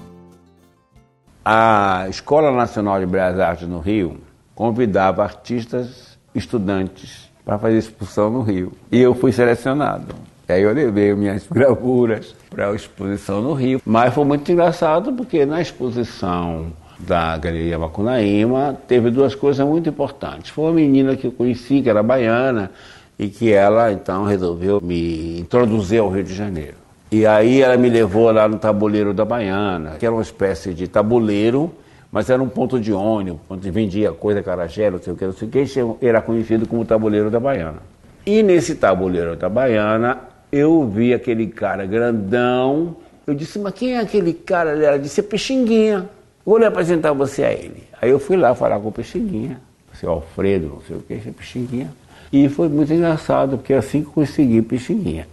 a 1.51 2.07
Escola 2.11 2.53
Nacional 2.53 3.01
de 3.01 3.07
Belas 3.07 3.41
Artes 3.41 3.67
no 3.67 3.79
Rio 3.79 4.19
convidava 4.55 5.23
artistas 5.23 6.19
estudantes 6.35 7.31
para 7.43 7.59
fazer 7.59 7.79
exposição 7.79 8.29
no 8.29 8.43
Rio. 8.43 8.71
E 8.93 9.01
eu 9.01 9.15
fui 9.15 9.33
selecionado. 9.33 10.15
E 10.47 10.53
aí 10.53 10.63
eu 10.63 10.75
levei 10.75 11.15
minhas 11.15 11.47
gravuras 11.51 12.35
para 12.51 12.69
a 12.69 12.75
exposição 12.75 13.41
no 13.41 13.55
Rio. 13.55 13.81
Mas 13.83 14.13
foi 14.13 14.27
muito 14.27 14.53
engraçado 14.53 15.11
porque 15.15 15.47
na 15.47 15.63
exposição 15.63 16.71
da 16.99 17.37
Galeria 17.37 17.79
Macunaíma 17.79 18.77
teve 18.87 19.11
duas 19.11 19.35
coisas 19.35 19.67
muito 19.67 19.89
importantes. 19.89 20.51
Foi 20.51 20.65
uma 20.65 20.73
menina 20.73 21.17
que 21.17 21.27
eu 21.27 21.33
conheci, 21.33 21.81
que 21.81 21.89
era 21.89 22.03
baiana, 22.03 22.71
e 23.19 23.29
que 23.29 23.53
ela 23.53 23.93
então 23.93 24.25
resolveu 24.25 24.81
me 24.81 25.41
introduzir 25.41 26.01
ao 26.01 26.09
Rio 26.09 26.25
de 26.25 26.35
Janeiro. 26.35 26.75
E 27.11 27.27
aí 27.27 27.63
ela 27.63 27.77
me 27.77 27.89
levou 27.89 28.31
lá 28.31 28.47
no 28.47 28.59
tabuleiro 28.59 29.15
da 29.15 29.25
Baiana, 29.25 29.93
que 29.99 30.05
era 30.05 30.15
uma 30.15 30.23
espécie 30.23 30.75
de 30.75 30.87
tabuleiro, 30.87 31.73
mas 32.13 32.29
era 32.29 32.43
um 32.43 32.49
ponto 32.49 32.79
de 32.79 32.93
ônibus, 32.93 33.41
onde 33.49 33.71
vendia 33.71 34.13
coisa, 34.13 34.43
carajé, 34.43 34.91
não 34.91 34.99
sei 34.99 35.15
o 35.15 35.17
que, 35.17 35.25
não 35.25 35.33
sei 35.33 35.49
o 35.83 35.95
que, 35.95 36.07
era 36.07 36.21
conhecido 36.21 36.67
como 36.69 36.85
tabuleiro 36.85 37.31
da 37.31 37.41
Baiana. 37.41 37.79
E 38.27 38.43
nesse 38.43 38.75
tabuleiro 38.75 39.37
da 39.37 39.49
Baiana, 39.49 40.19
eu 40.53 40.87
vi 40.87 41.15
aquele 41.15 41.47
cara 41.47 41.87
grandão, 41.87 42.95
eu 43.27 43.35
disse, 43.35 43.59
mas 43.59 43.73
quem 43.73 43.95
é 43.95 44.01
aquele 44.01 44.35
cara? 44.35 44.71
Ela 44.71 44.99
disse, 44.99 45.21
é 45.21 45.23
Peixinguinha, 45.23 46.09
vou 46.45 46.59
lhe 46.59 46.65
apresentar 46.65 47.13
você 47.13 47.45
a 47.45 47.53
ele. 47.53 47.85
Aí 48.01 48.11
eu 48.11 48.19
fui 48.19 48.37
lá 48.37 48.55
falar 48.55 48.79
com 48.81 48.89
o 48.89 48.93
Peixinguinha, 48.93 49.61
seu 49.95 50.11
Alfredo, 50.11 50.69
não 50.69 50.83
sei 50.83 50.97
o 50.97 51.01
que, 51.01 51.15
esse 51.15 51.31
Peixinguinha. 51.31 51.91
E 52.33 52.49
foi 52.49 52.69
muito 52.69 52.93
engraçado, 52.93 53.59
porque 53.59 53.73
é 53.73 53.79
assim 53.79 54.03
que 54.03 54.11
consegui 54.11 54.63
Peixinguinha. 54.63 55.27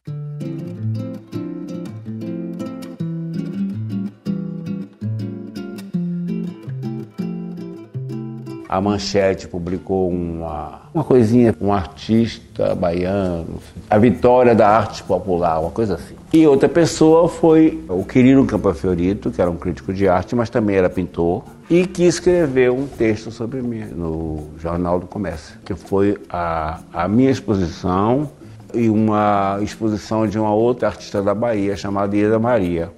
A 8.68 8.82
Manchete 8.82 9.48
publicou 9.48 10.10
uma, 10.10 10.82
uma 10.94 11.04
coisinha, 11.04 11.56
um 11.62 11.72
artista 11.72 12.74
baiano, 12.76 13.60
a 13.90 13.98
vitória 13.98 14.56
da 14.56 14.68
arte 14.68 15.04
popular, 15.04 15.60
uma 15.60 15.72
coisa 15.72 15.96
assim. 15.96 16.16
E 16.34 16.46
outra 16.46 16.68
pessoa 16.68 17.30
foi 17.30 17.84
o 17.88 18.04
Quirino 18.04 18.46
Campafiorito, 18.46 19.32
que 19.32 19.42
era 19.42 19.50
um 19.50 19.56
crítico 19.56 19.94
de 19.94 20.08
arte, 20.08 20.36
mas 20.36 20.50
também 20.50 20.76
era 20.76 20.90
pintor, 20.90 21.44
e 21.70 21.86
que 21.86 22.04
escreveu 22.04 22.76
um 22.76 22.88
texto 22.88 23.32
sobre 23.32 23.62
mim 23.62 23.86
no 23.86 24.50
Jornal 24.58 25.00
do 25.00 25.08
Comércio, 25.08 25.58
que 25.64 25.74
foi 25.74 26.18
a, 26.30 26.80
a 26.92 27.08
minha 27.08 27.32
exposição 27.32 28.30
e 28.74 28.90
uma 28.90 29.60
exposição 29.62 30.28
de 30.28 30.38
uma 30.38 30.54
outra 30.54 30.90
artista 30.90 31.22
da 31.22 31.34
Bahia 31.34 31.78
chamada 31.78 32.16
Ida 32.16 32.38
Maria. 32.38 32.92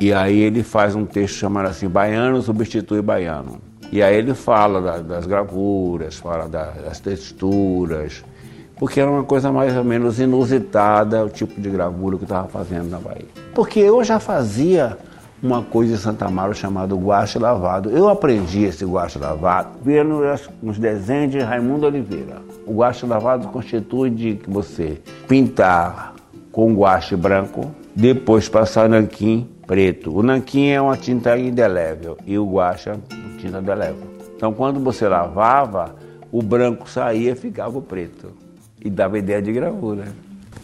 E 0.00 0.12
aí 0.12 0.40
ele 0.40 0.64
faz 0.64 0.96
um 0.96 1.04
texto 1.04 1.36
chamado 1.36 1.68
assim, 1.68 1.88
Baiano 1.88 2.42
substitui 2.42 3.00
Baiano. 3.00 3.71
E 3.92 4.02
aí 4.02 4.16
ele 4.16 4.32
fala 4.32 4.80
da, 4.80 4.98
das 5.00 5.26
gravuras, 5.26 6.16
fala 6.16 6.48
das 6.48 6.98
texturas, 6.98 8.24
porque 8.76 8.98
era 8.98 9.10
uma 9.10 9.22
coisa 9.22 9.52
mais 9.52 9.76
ou 9.76 9.84
menos 9.84 10.18
inusitada 10.18 11.22
o 11.22 11.28
tipo 11.28 11.60
de 11.60 11.68
gravura 11.68 12.16
que 12.16 12.22
eu 12.22 12.26
estava 12.26 12.48
fazendo 12.48 12.88
na 12.88 12.98
Bahia. 12.98 13.26
Porque 13.54 13.78
eu 13.78 14.02
já 14.02 14.18
fazia 14.18 14.96
uma 15.42 15.62
coisa 15.62 15.92
em 15.92 15.96
Santa 15.98 16.24
Amaro 16.24 16.54
chamada 16.54 16.94
guache 16.94 17.38
lavado. 17.38 17.90
Eu 17.90 18.08
aprendi 18.08 18.64
esse 18.64 18.82
guache 18.82 19.18
lavado 19.18 19.68
vendo 19.84 20.22
os 20.62 20.78
desenhos 20.78 21.32
de 21.32 21.40
Raimundo 21.40 21.84
Oliveira. 21.84 22.40
O 22.66 22.76
guache 22.76 23.04
lavado 23.04 23.48
constitui 23.48 24.08
de 24.08 24.40
você 24.48 25.02
pintar 25.28 26.14
com 26.50 26.72
guache 26.74 27.14
branco, 27.14 27.70
depois 27.94 28.48
passar 28.48 28.88
nanquim 28.88 29.51
preto. 29.66 30.16
O 30.16 30.22
nanquim 30.22 30.68
é 30.68 30.80
uma 30.80 30.96
tinta 30.96 31.36
indelével 31.38 32.16
e 32.26 32.38
o 32.38 32.50
guache 32.50 32.90
tinta 33.38 33.58
leva. 33.74 34.12
Então, 34.36 34.52
quando 34.52 34.80
você 34.80 35.08
lavava, 35.08 35.94
o 36.30 36.42
branco 36.42 36.88
saía 36.88 37.32
e 37.32 37.34
ficava 37.34 37.78
o 37.78 37.82
preto. 37.82 38.32
E 38.84 38.90
dava 38.90 39.18
ideia 39.18 39.40
de 39.40 39.52
gravura. 39.52 40.06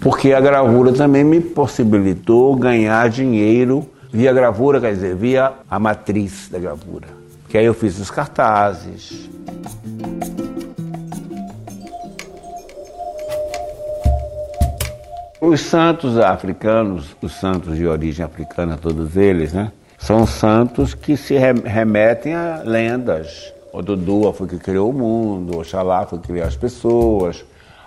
Porque 0.00 0.32
a 0.32 0.40
gravura 0.40 0.92
também 0.92 1.24
me 1.24 1.40
possibilitou 1.40 2.54
ganhar 2.56 3.08
dinheiro 3.08 3.88
via 4.12 4.32
gravura, 4.32 4.80
quer 4.80 4.94
dizer, 4.94 5.14
via 5.14 5.52
a 5.68 5.78
matriz 5.78 6.48
da 6.50 6.58
gravura. 6.58 7.06
Que 7.48 7.58
aí 7.58 7.64
eu 7.64 7.74
fiz 7.74 7.98
os 7.98 8.10
cartazes. 8.10 9.28
Os 15.40 15.60
santos 15.60 16.18
africanos, 16.18 17.16
os 17.22 17.32
santos 17.32 17.76
de 17.76 17.86
origem 17.86 18.24
africana, 18.24 18.76
todos 18.76 19.16
eles, 19.16 19.52
né? 19.52 19.70
São 19.96 20.26
santos 20.26 20.94
que 20.94 21.16
se 21.16 21.36
remetem 21.36 22.34
a 22.34 22.62
lendas. 22.64 23.52
O 23.72 23.80
Dudu 23.80 24.32
foi 24.32 24.48
que 24.48 24.58
criou 24.58 24.90
o 24.90 24.92
mundo, 24.92 25.58
Oxalá 25.58 26.04
foi 26.06 26.18
que 26.18 26.26
criou 26.26 26.44
as 26.44 26.56
pessoas, 26.56 27.44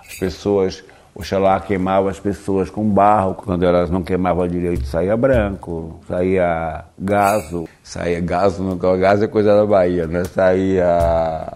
as 0.07 0.15
pessoas, 0.15 0.81
Oxalá 1.13 1.59
queimava 1.59 2.09
as 2.09 2.21
pessoas 2.21 2.69
com 2.69 2.87
barro, 2.89 3.35
quando 3.35 3.63
elas 3.63 3.89
não 3.89 4.01
queimavam 4.01 4.47
direito 4.47 4.85
saía 4.85 5.17
branco, 5.17 5.99
saía 6.07 6.85
gaso, 6.97 7.67
saía 7.83 8.21
gaso, 8.21 8.63
não, 8.63 8.77
gaso 8.77 9.25
é 9.25 9.27
coisa 9.27 9.57
da 9.57 9.65
Bahia, 9.65 10.07
né? 10.07 10.23
Saía 10.23 11.51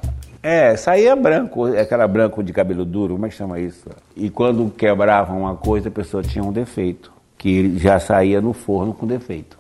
é, 0.45 0.77
saía 0.77 1.15
branco, 1.15 1.65
aquela 1.65 2.07
branco 2.07 2.43
de 2.43 2.53
cabelo 2.53 2.85
duro, 2.85 3.15
como 3.15 3.25
é 3.25 3.29
que 3.29 3.35
chama 3.35 3.59
isso? 3.59 3.89
E 4.15 4.29
quando 4.29 4.69
quebrava 4.69 5.33
uma 5.33 5.55
coisa, 5.55 5.87
a 5.87 5.91
pessoa 5.91 6.21
tinha 6.21 6.43
um 6.43 6.51
defeito, 6.51 7.11
que 7.35 7.79
já 7.79 7.99
saía 7.99 8.39
no 8.39 8.53
forno 8.53 8.93
com 8.93 9.07
defeito. 9.07 9.57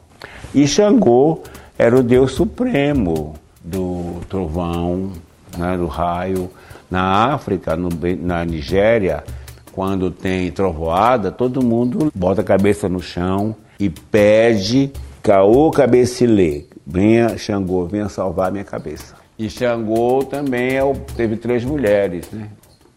E 0.53 0.67
Xangô 0.67 1.41
era 1.75 1.97
o 1.97 2.03
deus 2.03 2.33
supremo 2.33 3.33
do 3.63 4.21
trovão, 4.29 5.11
né, 5.57 5.75
do 5.75 5.87
raio. 5.87 6.51
Na 6.91 7.33
África, 7.33 7.75
no, 7.75 7.89
na 8.21 8.45
Nigéria, 8.45 9.23
quando 9.71 10.11
tem 10.11 10.51
trovoada, 10.51 11.31
todo 11.31 11.65
mundo 11.65 12.11
bota 12.13 12.41
a 12.41 12.43
cabeça 12.43 12.87
no 12.87 13.01
chão 13.01 13.55
e 13.79 13.89
pede 13.89 14.91
Caô 15.23 15.71
Cabecilê, 15.71 16.65
venha 16.85 17.39
Xangô, 17.39 17.87
venha 17.87 18.07
salvar 18.07 18.51
minha 18.51 18.63
cabeça. 18.63 19.14
E 19.37 19.49
Xangô 19.49 20.23
também 20.23 20.75
é 20.75 20.83
o, 20.83 20.95
teve 20.95 21.35
três 21.35 21.65
mulheres, 21.65 22.31
né? 22.31 22.49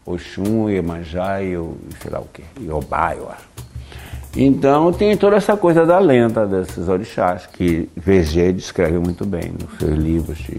Oxum, 0.05 0.69
Iemanjá 0.69 1.41
e 1.41 1.57
o, 1.57 1.77
sei 2.01 2.09
lá 2.09 2.19
o 2.19 2.27
quê, 2.33 2.43
e 2.59 2.65
eu 2.65 2.79
acho. 3.29 3.49
Então 4.35 4.93
tem 4.93 5.17
toda 5.17 5.35
essa 5.35 5.57
coisa 5.57 5.85
da 5.85 5.99
lenta 5.99 6.45
desses 6.47 6.87
orixás, 6.87 7.45
que 7.45 7.89
VG 7.95 8.53
descreve 8.53 8.97
muito 8.99 9.25
bem 9.25 9.51
nos 9.51 9.77
seus 9.77 9.97
livros 9.97 10.37
de, 10.37 10.57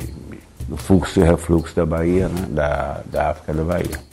do 0.69 0.77
fluxo 0.77 1.21
e 1.21 1.25
refluxo 1.25 1.75
da 1.75 1.87
Bahia, 1.87 2.29
né? 2.29 2.47
da, 2.51 3.01
da 3.07 3.31
África 3.31 3.55
da 3.55 3.65
Bahia. 3.65 4.11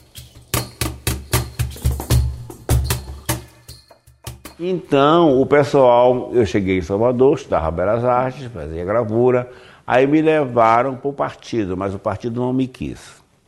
Então, 4.60 5.40
o 5.40 5.46
pessoal, 5.46 6.32
eu 6.34 6.46
cheguei 6.46 6.80
em 6.80 6.82
Salvador, 6.82 7.36
estudava 7.36 7.70
Belas 7.70 8.04
Artes, 8.04 8.46
fazia 8.52 8.84
gravura, 8.84 9.48
aí 9.88 10.06
me 10.06 10.22
levaram 10.22 10.96
para 10.96 11.10
o 11.10 11.14
partido, 11.14 11.78
mas 11.78 11.96
o 11.96 12.00
partido 12.00 12.42
não 12.42 12.52
me 12.52 12.68
quis. 12.68 13.00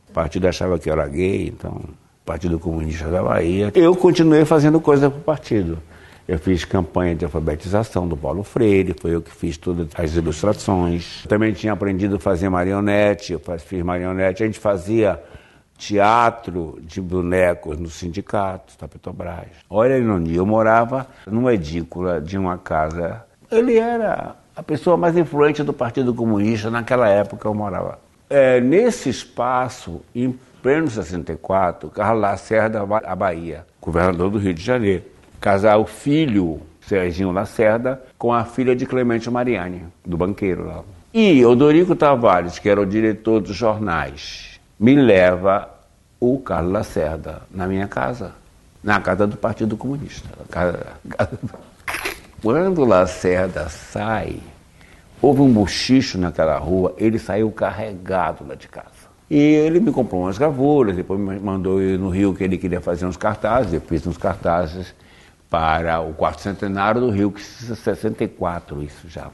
O 0.08 0.12
partido 0.12 0.48
achava 0.48 0.78
que 0.78 0.88
eu 0.88 0.94
era 0.94 1.06
gay, 1.06 1.46
então, 1.48 1.82
Partido 2.24 2.58
Comunista 2.58 3.08
da 3.08 3.22
Bahia. 3.22 3.70
Eu 3.74 3.94
continuei 3.94 4.44
fazendo 4.44 4.80
coisa 4.80 5.10
para 5.10 5.18
o 5.18 5.22
partido. 5.22 5.78
Eu 6.26 6.38
fiz 6.38 6.64
campanha 6.64 7.14
de 7.14 7.24
alfabetização 7.24 8.06
do 8.06 8.16
Paulo 8.16 8.44
Freire, 8.44 8.94
foi 8.98 9.14
eu 9.14 9.20
que 9.20 9.32
fiz 9.32 9.58
todas 9.58 9.88
as 9.94 10.14
ilustrações. 10.14 11.24
Também 11.28 11.52
tinha 11.52 11.72
aprendido 11.72 12.16
a 12.16 12.18
fazer 12.20 12.48
marionete, 12.48 13.32
eu 13.32 13.40
fiz 13.58 13.82
marionete. 13.82 14.42
A 14.42 14.46
gente 14.46 14.58
fazia 14.58 15.20
teatro 15.76 16.78
de 16.82 17.00
bonecos 17.00 17.78
no 17.78 17.88
sindicato 17.88 18.74
da 18.78 18.86
Petrobras. 18.86 19.48
Olha 19.68 19.98
ironia, 19.98 20.36
eu 20.36 20.46
morava 20.46 21.06
numa 21.26 21.52
edícula 21.52 22.20
de 22.20 22.38
uma 22.38 22.56
casa. 22.58 23.24
Ele 23.50 23.76
era 23.76 24.36
a 24.60 24.62
pessoa 24.62 24.94
mais 24.94 25.16
influente 25.16 25.62
do 25.62 25.72
Partido 25.72 26.12
Comunista 26.12 26.70
naquela 26.70 27.08
época 27.08 27.48
eu 27.48 27.54
morava. 27.54 27.98
É, 28.28 28.60
nesse 28.60 29.08
espaço, 29.08 30.02
em 30.14 30.38
pleno 30.62 30.86
64, 30.90 31.88
Carlos 31.88 32.20
Lacerda, 32.20 32.82
a 32.82 33.16
Bahia, 33.16 33.64
governador 33.80 34.30
do 34.30 34.38
Rio 34.38 34.52
de 34.52 34.62
Janeiro, 34.62 35.02
casar 35.40 35.78
o 35.78 35.86
filho 35.86 36.60
Serginho 36.82 37.32
Lacerda 37.32 38.02
com 38.18 38.34
a 38.34 38.44
filha 38.44 38.76
de 38.76 38.84
Clemente 38.84 39.30
Mariani, 39.30 39.84
do 40.04 40.18
banqueiro 40.18 40.66
lá. 40.66 40.82
E 41.14 41.42
Odorico 41.42 41.96
Tavares, 41.96 42.58
que 42.58 42.68
era 42.68 42.82
o 42.82 42.86
diretor 42.86 43.40
dos 43.40 43.56
jornais, 43.56 44.60
me 44.78 44.94
leva 44.94 45.70
o 46.20 46.38
Carlos 46.38 46.72
Lacerda 46.74 47.40
na 47.50 47.66
minha 47.66 47.88
casa, 47.88 48.34
na 48.84 49.00
casa 49.00 49.26
do 49.26 49.38
Partido 49.38 49.74
Comunista. 49.74 50.28
Quando 52.42 52.84
Lacerda 52.86 53.68
sai, 53.68 54.40
houve 55.20 55.40
um 55.40 55.52
bochicho 55.52 56.18
naquela 56.18 56.56
rua, 56.58 56.94
ele 56.96 57.18
saiu 57.18 57.50
carregado 57.50 58.44
lá 58.46 58.54
de 58.54 58.68
casa. 58.68 59.10
E 59.30 59.36
ele 59.38 59.78
me 59.78 59.92
comprou 59.92 60.22
umas 60.22 60.38
gravuras, 60.38 60.96
depois 60.96 61.20
me 61.20 61.38
mandou 61.38 61.80
ir 61.80 61.98
no 61.98 62.08
Rio 62.08 62.34
que 62.34 62.42
ele 62.42 62.58
queria 62.58 62.80
fazer 62.80 63.06
uns 63.06 63.16
cartazes, 63.16 63.72
eu 63.72 63.80
fiz 63.80 64.04
uns 64.06 64.18
cartazes 64.18 64.92
para 65.48 66.00
o 66.00 66.12
quarto 66.12 66.40
centenário 66.40 67.00
do 67.00 67.10
Rio, 67.10 67.30
que 67.30 67.42
64 67.42 68.82
isso 68.82 69.08
já, 69.08 69.28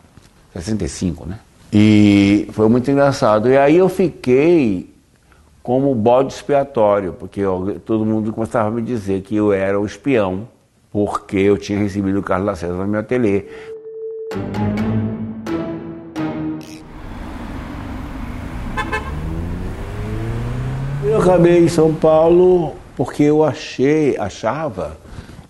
65, 0.53 1.27
né? 1.27 1.39
E 1.73 2.49
foi 2.53 2.69
muito 2.69 2.91
engraçado. 2.91 3.49
E 3.49 3.57
aí 3.57 3.77
eu 3.77 3.89
fiquei 3.89 4.95
como 5.63 5.95
bode 5.95 6.33
expiatório, 6.33 7.13
porque 7.15 7.41
eu, 7.41 7.81
todo 7.85 8.05
mundo 8.05 8.33
começava 8.33 8.69
a 8.69 8.71
me 8.71 8.83
dizer 8.83 9.23
que 9.23 9.37
eu 9.37 9.53
era 9.53 9.79
o 9.81 9.85
espião, 9.85 10.49
porque 10.93 11.39
eu 11.39 11.59
tinha 11.59 11.79
recebido 11.79 12.19
o 12.19 12.23
Carlos 12.23 12.47
Lacerda 12.47 12.77
no 12.77 12.87
meu 12.87 13.01
ateliê. 13.01 13.47
Eu 21.17 21.23
acabei 21.23 21.65
em 21.65 21.69
São 21.69 21.95
Paulo 21.95 22.75
porque 22.95 23.23
eu 23.23 23.43
achei, 23.43 24.19
achava 24.19 24.99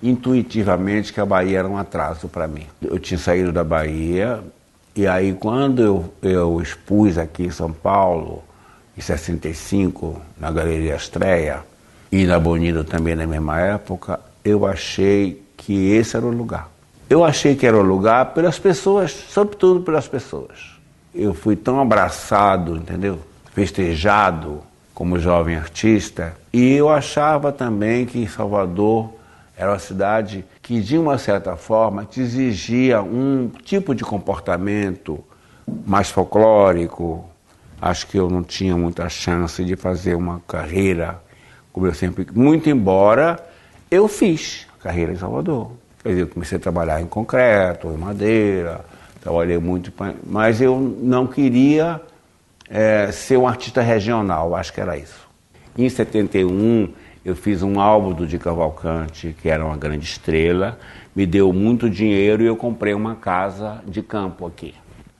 intuitivamente 0.00 1.12
que 1.12 1.20
a 1.20 1.26
Bahia 1.26 1.58
era 1.58 1.66
um 1.66 1.76
atraso 1.76 2.28
para 2.28 2.46
mim. 2.46 2.68
Eu 2.80 3.00
tinha 3.00 3.18
saído 3.18 3.50
da 3.50 3.64
Bahia 3.64 4.44
e 4.94 5.08
aí 5.08 5.32
quando 5.32 5.82
eu, 5.82 6.14
eu 6.22 6.60
expus 6.62 7.18
aqui 7.18 7.46
em 7.46 7.50
São 7.50 7.72
Paulo, 7.72 8.44
em 8.96 9.00
65, 9.00 10.22
na 10.38 10.52
Galeria 10.52 10.94
Estreia, 10.94 11.64
e 12.12 12.24
na 12.26 12.38
Bonito 12.38 12.84
também 12.84 13.16
na 13.16 13.26
mesma 13.26 13.60
época, 13.60 14.20
eu 14.44 14.64
achei 14.64 15.42
que 15.56 15.90
esse 15.90 16.16
era 16.16 16.24
o 16.24 16.30
lugar. 16.30 16.70
Eu 17.10 17.24
achei 17.24 17.56
que 17.56 17.66
era 17.66 17.76
o 17.76 17.82
lugar 17.82 18.26
pelas 18.26 18.56
pessoas, 18.56 19.10
sobretudo 19.10 19.80
pelas 19.80 20.06
pessoas. 20.06 20.76
Eu 21.12 21.34
fui 21.34 21.56
tão 21.56 21.80
abraçado, 21.80 22.76
entendeu? 22.76 23.18
Festejado 23.52 24.62
como 24.96 25.18
jovem 25.18 25.56
artista, 25.56 26.34
e 26.50 26.72
eu 26.72 26.88
achava 26.88 27.52
também 27.52 28.06
que 28.06 28.26
Salvador 28.26 29.12
era 29.54 29.70
uma 29.70 29.78
cidade 29.78 30.42
que, 30.62 30.80
de 30.80 30.96
uma 30.96 31.18
certa 31.18 31.54
forma, 31.54 32.06
te 32.06 32.22
exigia 32.22 33.02
um 33.02 33.50
tipo 33.62 33.94
de 33.94 34.02
comportamento 34.02 35.22
mais 35.86 36.08
folclórico, 36.08 37.28
acho 37.78 38.06
que 38.06 38.16
eu 38.16 38.30
não 38.30 38.42
tinha 38.42 38.74
muita 38.74 39.06
chance 39.10 39.62
de 39.62 39.76
fazer 39.76 40.14
uma 40.14 40.40
carreira 40.48 41.20
como 41.70 41.86
eu 41.86 41.92
sempre. 41.92 42.26
Muito 42.32 42.70
embora 42.70 43.38
eu 43.90 44.08
fiz 44.08 44.66
carreira 44.82 45.12
em 45.12 45.16
Salvador. 45.16 45.72
Quer 46.02 46.08
dizer, 46.08 46.22
eu 46.22 46.28
comecei 46.28 46.56
a 46.56 46.60
trabalhar 46.60 47.02
em 47.02 47.06
concreto, 47.06 47.88
em 47.88 47.98
madeira, 47.98 48.82
trabalhei 49.20 49.58
muito, 49.58 49.92
mas 50.24 50.58
eu 50.62 50.80
não 50.80 51.26
queria 51.26 52.00
é, 52.68 53.10
ser 53.12 53.36
um 53.36 53.46
artista 53.46 53.80
regional, 53.80 54.54
acho 54.54 54.72
que 54.72 54.80
era 54.80 54.96
isso. 54.96 55.26
Em 55.76 55.88
71, 55.88 56.88
eu 57.24 57.34
fiz 57.34 57.62
um 57.62 57.80
álbum 57.80 58.12
do 58.12 58.26
Di 58.26 58.38
Cavalcante, 58.38 59.36
que 59.40 59.48
era 59.48 59.64
uma 59.64 59.76
grande 59.76 60.04
estrela, 60.04 60.78
me 61.14 61.26
deu 61.26 61.52
muito 61.52 61.88
dinheiro 61.90 62.42
e 62.42 62.46
eu 62.46 62.56
comprei 62.56 62.94
uma 62.94 63.14
casa 63.16 63.82
de 63.86 64.02
campo 64.02 64.46
aqui, 64.46 64.74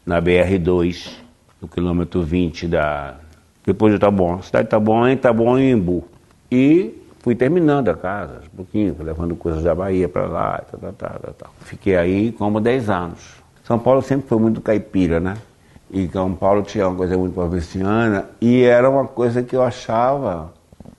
na 0.04 0.20
BR-2, 0.20 1.16
no 1.60 1.68
quilômetro 1.68 2.22
20 2.22 2.68
da. 2.68 3.14
Depois 3.64 3.92
de 3.92 3.98
Taboão. 3.98 4.40
Cidade 4.42 4.66
de 4.66 4.70
Taboão, 4.70 5.08
em 5.08 5.16
Taboão 5.16 5.58
e 5.58 5.70
Embu. 5.70 6.04
E 6.50 6.94
fui 7.20 7.34
terminando 7.34 7.88
a 7.88 7.96
casa, 7.96 8.42
um 8.52 8.56
pouquinho, 8.56 8.94
levando 9.00 9.34
coisas 9.34 9.64
da 9.64 9.74
Bahia 9.74 10.08
para 10.08 10.26
lá, 10.26 10.62
tal, 10.70 10.78
tal, 10.78 10.92
tal, 10.92 11.34
tal. 11.34 11.50
Fiquei 11.62 11.96
aí 11.96 12.30
como 12.30 12.60
10 12.60 12.88
anos. 12.88 13.42
São 13.64 13.78
Paulo 13.78 14.00
sempre 14.00 14.28
foi 14.28 14.38
muito 14.38 14.60
caipira, 14.60 15.18
né? 15.18 15.36
E 15.90 16.08
São 16.08 16.34
Paulo 16.34 16.62
tinha 16.62 16.88
uma 16.88 16.96
coisa 16.96 17.16
muito 17.16 17.34
provinciana 17.34 18.26
e 18.40 18.62
era 18.62 18.88
uma 18.90 19.06
coisa 19.06 19.42
que 19.42 19.54
eu 19.54 19.62
achava 19.62 20.52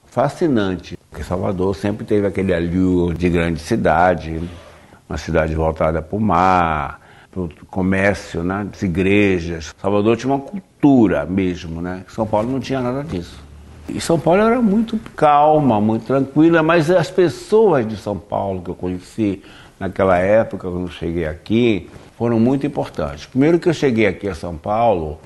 fascinante. 0.05 0.97
Porque 1.09 1.23
Salvador 1.23 1.75
sempre 1.75 2.05
teve 2.05 2.25
aquele 2.25 2.53
alívio 2.53 3.13
de 3.13 3.29
grande 3.29 3.59
cidade, 3.59 4.41
uma 5.07 5.17
cidade 5.17 5.53
voltada 5.53 6.01
para 6.01 6.15
o 6.15 6.19
mar, 6.19 7.01
para 7.31 7.41
o 7.41 7.49
comércio, 7.69 8.43
né, 8.43 8.65
das 8.71 8.81
igrejas. 8.81 9.73
Salvador 9.79 10.15
tinha 10.15 10.33
uma 10.33 10.41
cultura 10.41 11.25
mesmo, 11.25 11.81
né? 11.81 12.03
São 12.07 12.25
Paulo 12.25 12.49
não 12.49 12.59
tinha 12.59 12.81
nada 12.81 13.03
disso. 13.03 13.39
E 13.89 14.01
São 14.01 14.19
Paulo 14.19 14.41
era 14.41 14.61
muito 14.61 14.99
calma, 15.15 15.79
muito 15.79 16.05
tranquila, 16.05 16.61
mas 16.61 16.89
as 16.91 17.09
pessoas 17.09 17.87
de 17.87 17.95
São 17.95 18.17
Paulo 18.17 18.61
que 18.61 18.69
eu 18.69 18.75
conheci 18.75 19.41
naquela 19.79 20.17
época, 20.17 20.69
quando 20.69 20.87
eu 20.87 20.91
cheguei 20.91 21.25
aqui, 21.25 21.89
foram 22.17 22.39
muito 22.39 22.65
importantes. 22.65 23.27
Primeiro 23.27 23.59
que 23.59 23.69
eu 23.69 23.73
cheguei 23.73 24.07
aqui 24.07 24.27
a 24.27 24.33
São 24.33 24.57
Paulo, 24.57 25.19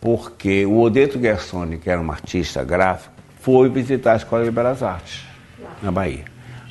porque 0.00 0.64
o 0.64 0.80
Odeto 0.80 1.20
Gersoni, 1.20 1.76
que 1.76 1.90
era 1.90 2.00
um 2.00 2.10
artista 2.10 2.62
gráfico, 2.62 3.12
foi 3.40 3.68
visitar 3.68 4.12
a 4.12 4.16
Escola 4.16 4.44
de 4.44 4.50
Belas 4.52 4.82
Artes, 4.82 5.24
na 5.82 5.90
Bahia. 5.90 6.24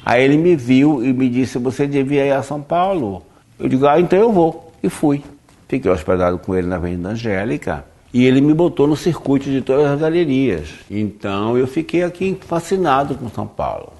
Aí 0.06 0.24
ele 0.24 0.38
me 0.38 0.56
viu 0.56 1.04
e 1.04 1.12
me 1.12 1.28
disse, 1.30 1.58
você 1.58 1.86
devia 1.86 2.26
ir 2.26 2.32
a 2.32 2.42
São 2.42 2.62
Paulo. 2.62 3.24
Eu 3.60 3.68
digo, 3.68 3.86
ah, 3.86 4.00
então 4.00 4.18
eu 4.18 4.32
vou 4.32 4.72
e 4.82 4.90
fui. 4.90 5.22
Fiquei 5.68 5.92
hospedado 5.92 6.38
com 6.38 6.56
ele 6.56 6.68
na 6.68 6.78
Avenida 6.78 7.10
Angélica 7.10 7.84
e 8.14 8.26
ele 8.26 8.40
me 8.40 8.54
botou 8.54 8.88
no 8.88 8.96
circuito 8.96 9.50
de 9.50 9.62
todas 9.62 9.88
as 9.88 10.00
galerias. 10.00 10.70
Então 10.90 11.58
eu 11.58 11.68
fiquei 11.68 12.04
aqui 12.04 12.38
fascinado 12.48 13.16
com 13.16 13.30
São 13.30 13.48
Paulo. 13.48 13.92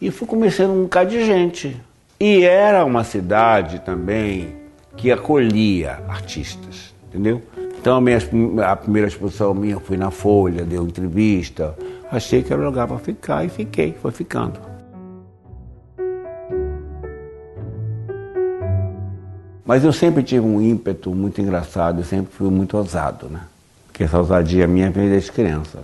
E 0.00 0.10
fui 0.10 0.28
conhecendo 0.28 0.72
um 0.72 0.82
bocado 0.82 1.10
de 1.10 1.24
gente. 1.24 1.76
E 2.20 2.44
era 2.44 2.84
uma 2.84 3.02
cidade 3.02 3.80
também 3.80 4.65
que 4.96 5.12
acolhia 5.12 6.00
artistas, 6.08 6.94
entendeu? 7.08 7.42
Então 7.78 7.96
a, 7.96 8.00
minha, 8.00 8.18
a 8.66 8.74
primeira 8.74 9.06
exposição 9.06 9.54
minha 9.54 9.78
fui 9.78 9.96
na 9.96 10.10
Folha, 10.10 10.64
deu 10.64 10.84
entrevista. 10.84 11.76
Achei 12.10 12.42
que 12.42 12.52
era 12.52 12.62
um 12.62 12.64
lugar 12.64 12.88
para 12.88 12.98
ficar 12.98 13.44
e 13.44 13.48
fiquei, 13.48 13.94
foi 14.00 14.10
ficando. 14.10 14.58
Mas 19.64 19.84
eu 19.84 19.92
sempre 19.92 20.22
tive 20.22 20.46
um 20.46 20.62
ímpeto 20.62 21.12
muito 21.14 21.40
engraçado, 21.40 22.00
eu 22.00 22.04
sempre 22.04 22.32
fui 22.32 22.48
muito 22.48 22.76
ousado, 22.76 23.28
né? 23.28 23.40
Porque 23.88 24.04
essa 24.04 24.18
ousadia 24.18 24.66
minha 24.66 24.90
vem 24.90 25.08
desde 25.08 25.32
criança. 25.32 25.80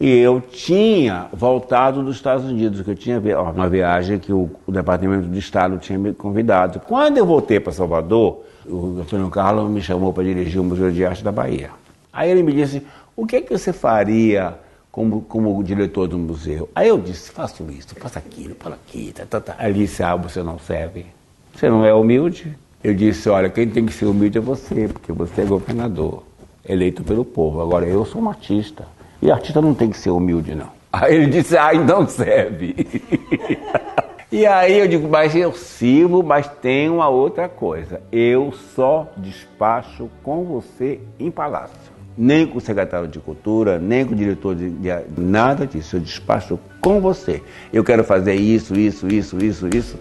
E 0.00 0.08
eu 0.16 0.40
tinha 0.40 1.26
voltado 1.32 2.02
dos 2.02 2.16
Estados 2.16 2.44
Unidos, 2.44 2.82
que 2.82 2.90
eu 2.90 2.94
tinha 2.94 3.20
uma 3.52 3.68
viagem 3.68 4.18
que 4.18 4.32
o, 4.32 4.48
o 4.66 4.72
Departamento 4.72 5.28
de 5.28 5.38
Estado 5.38 5.76
tinha 5.78 5.98
me 5.98 6.14
convidado. 6.14 6.80
Quando 6.80 7.18
eu 7.18 7.26
voltei 7.26 7.58
para 7.58 7.72
Salvador, 7.72 8.44
o 8.68 9.00
Antônio 9.00 9.30
Carlos 9.30 9.70
me 9.70 9.80
chamou 9.80 10.12
para 10.12 10.24
dirigir 10.24 10.60
o 10.60 10.64
Museu 10.64 10.90
de 10.90 11.04
Arte 11.04 11.24
da 11.24 11.32
Bahia. 11.32 11.70
Aí 12.12 12.30
ele 12.30 12.42
me 12.42 12.52
disse, 12.52 12.82
o 13.16 13.26
que, 13.26 13.36
é 13.36 13.40
que 13.40 13.56
você 13.56 13.72
faria 13.72 14.58
como, 14.90 15.22
como 15.22 15.62
diretor 15.62 16.08
do 16.08 16.18
museu? 16.18 16.68
Aí 16.74 16.88
eu 16.88 16.98
disse, 16.98 17.30
faço 17.30 17.64
isso, 17.70 17.94
faço 17.94 18.18
aquilo, 18.18 18.56
faço 18.58 18.76
aquilo. 18.76 19.12
Tá, 19.12 19.26
tá, 19.26 19.40
tá. 19.40 19.54
Aí 19.58 19.70
ele 19.70 19.80
disse, 19.80 20.02
ah, 20.02 20.16
você 20.16 20.42
não 20.42 20.58
serve. 20.58 21.06
Você 21.54 21.68
não 21.68 21.84
é 21.84 21.92
humilde? 21.92 22.56
Eu 22.82 22.94
disse, 22.94 23.28
olha, 23.28 23.48
quem 23.48 23.68
tem 23.68 23.84
que 23.84 23.92
ser 23.92 24.06
humilde 24.06 24.38
é 24.38 24.40
você, 24.40 24.88
porque 24.88 25.12
você 25.12 25.42
é 25.42 25.44
governador, 25.44 26.22
eleito 26.68 27.02
pelo 27.02 27.24
povo. 27.24 27.60
Agora, 27.60 27.86
eu 27.86 28.04
sou 28.04 28.22
um 28.22 28.28
artista. 28.28 28.86
E 29.20 29.30
artista 29.30 29.60
não 29.60 29.74
tem 29.74 29.90
que 29.90 29.98
ser 29.98 30.10
humilde, 30.10 30.54
não. 30.54 30.70
Aí 30.92 31.14
ele 31.14 31.26
disse, 31.26 31.56
ah, 31.56 31.74
então 31.74 32.06
serve. 32.06 32.74
E 34.30 34.44
aí 34.44 34.78
eu 34.78 34.86
digo, 34.86 35.08
mas 35.08 35.34
eu 35.34 35.54
sirvo, 35.54 36.22
mas 36.22 36.46
tem 36.60 36.90
uma 36.90 37.08
outra 37.08 37.48
coisa. 37.48 38.02
Eu 38.12 38.52
só 38.52 39.10
despacho 39.16 40.10
com 40.22 40.44
você 40.44 41.00
em 41.18 41.30
palácio. 41.30 41.76
Nem 42.16 42.46
com 42.46 42.58
o 42.58 42.60
secretário 42.60 43.08
de 43.08 43.18
cultura, 43.20 43.78
nem 43.78 44.04
com 44.04 44.12
o 44.12 44.16
diretor 44.16 44.54
de, 44.54 44.68
de 44.68 44.90
nada 45.16 45.66
disso. 45.66 45.96
Eu 45.96 46.00
despacho 46.00 46.58
com 46.78 47.00
você. 47.00 47.42
Eu 47.72 47.82
quero 47.82 48.04
fazer 48.04 48.34
isso, 48.34 48.78
isso, 48.78 49.08
isso, 49.08 49.42
isso, 49.42 49.68
isso. 49.74 49.98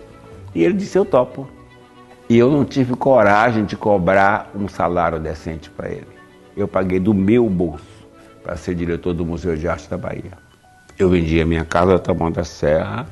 E 0.54 0.62
ele 0.62 0.74
disse, 0.74 0.98
eu 0.98 1.06
topo. 1.06 1.48
E 2.30 2.38
eu 2.38 2.52
não 2.52 2.66
tive 2.66 2.98
coragem 2.98 3.64
de 3.64 3.78
cobrar 3.78 4.52
um 4.54 4.68
salário 4.68 5.22
decente 5.22 5.70
para 5.70 5.88
ele. 5.88 6.08
Eu 6.58 6.68
paguei 6.68 7.00
do 7.00 7.14
meu 7.14 7.50
bolso 7.50 8.06
para 8.44 8.58
ser 8.58 8.76
diretor 8.76 9.14
do 9.14 9.26
Museu 9.26 9.56
de 9.56 9.70
Arte 9.70 9.90
da 9.90 9.98
Bahia. 9.98 10.34
Eu 11.00 11.08
vendi 11.08 11.40
a 11.40 11.46
minha 11.46 11.64
casa 11.64 11.94
da 11.94 12.00
Taboão 12.00 12.30
da 12.30 12.44
Serra 12.44 13.08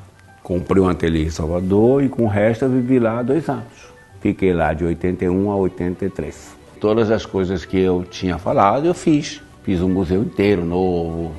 Comprei 0.46 0.80
um 0.80 0.88
ateliê 0.88 1.24
em 1.24 1.30
Salvador 1.32 2.04
e 2.04 2.08
com 2.08 2.26
o 2.26 2.28
resto 2.28 2.66
eu 2.66 2.70
vivi 2.70 3.00
lá 3.00 3.24
dois 3.24 3.50
anos. 3.50 3.90
Fiquei 4.22 4.54
lá 4.54 4.74
de 4.74 4.86
81 4.86 5.50
a 5.50 5.56
83. 5.56 6.56
Todas 6.80 7.10
as 7.10 7.26
coisas 7.26 7.66
que 7.66 7.80
eu 7.80 8.06
tinha 8.08 8.38
falado 8.38 8.86
eu 8.86 8.94
fiz. 8.94 9.42
Fiz 9.64 9.82
um 9.82 9.90
museu 9.90 10.22
inteiro 10.22 10.64
novo. 10.64 11.32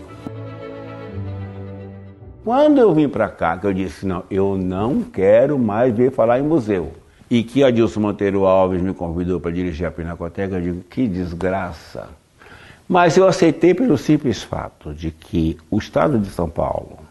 Quando 2.42 2.79
eu 2.79 2.92
vim 2.92 3.09
para 3.09 3.29
cá, 3.29 3.57
que 3.57 3.69
eu 3.69 3.73
disse, 3.73 4.05
não, 4.05 4.25
eu 4.29 4.59
não 4.59 5.01
quero 5.03 5.57
mais 5.57 5.95
ver 5.95 6.11
falar 6.11 6.40
em 6.40 6.42
museu. 6.42 6.92
E 7.31 7.45
que 7.45 7.62
Adilson 7.62 8.01
Monteiro 8.01 8.45
Alves 8.45 8.83
me 8.83 8.92
convidou 8.92 9.38
para 9.38 9.53
dirigir 9.53 9.87
a 9.87 9.90
Pinacoteca, 9.92 10.57
eu 10.57 10.61
digo, 10.61 10.81
que 10.90 11.07
desgraça. 11.07 12.09
Mas 12.88 13.16
eu 13.16 13.29
aceitei 13.29 13.73
pelo 13.73 13.97
simples 13.97 14.42
fato 14.42 14.92
de 14.92 15.12
que 15.12 15.57
o 15.71 15.79
Estado 15.79 16.19
de 16.19 16.27
São 16.27 16.49
Paulo 16.49 17.06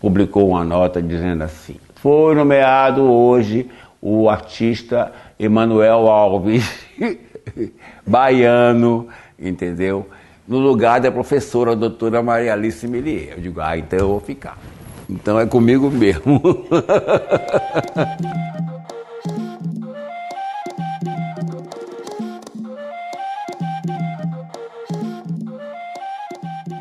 publicou 0.00 0.48
uma 0.48 0.64
nota 0.64 1.02
dizendo 1.02 1.44
assim: 1.44 1.76
foi 1.96 2.34
nomeado 2.34 3.02
hoje 3.02 3.68
o 4.00 4.30
artista 4.30 5.12
Emanuel 5.38 6.08
Alves, 6.08 6.64
baiano, 8.06 9.08
entendeu? 9.38 10.08
No 10.48 10.58
lugar 10.58 11.00
da 11.00 11.12
professora 11.12 11.76
doutora 11.76 12.22
Maria 12.22 12.54
Alice 12.54 12.88
Melier. 12.88 13.34
Eu 13.34 13.40
digo, 13.40 13.60
ah, 13.60 13.76
então 13.78 13.98
eu 13.98 14.08
vou 14.08 14.20
ficar. 14.20 14.58
Então 15.08 15.38
é 15.38 15.46
comigo 15.46 15.88
mesmo. 15.90 16.42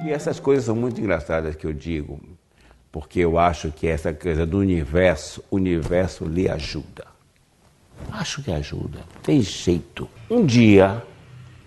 e 0.03 0.11
essas 0.11 0.39
coisas 0.39 0.65
são 0.65 0.75
muito 0.75 0.99
engraçadas 0.99 1.55
que 1.55 1.67
eu 1.67 1.73
digo 1.73 2.19
porque 2.91 3.19
eu 3.19 3.37
acho 3.37 3.71
que 3.71 3.87
essa 3.87 4.13
coisa 4.13 4.45
do 4.45 4.57
universo, 4.57 5.43
o 5.49 5.55
universo 5.55 6.25
lhe 6.25 6.49
ajuda. 6.49 7.05
Acho 8.11 8.41
que 8.41 8.51
ajuda, 8.51 8.99
tem 9.21 9.41
jeito. 9.41 10.07
Um 10.29 10.45
dia, 10.45 11.03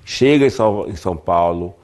chega 0.04 0.46
em 0.46 0.50
São, 0.50 1.16
Paulo 1.16 1.74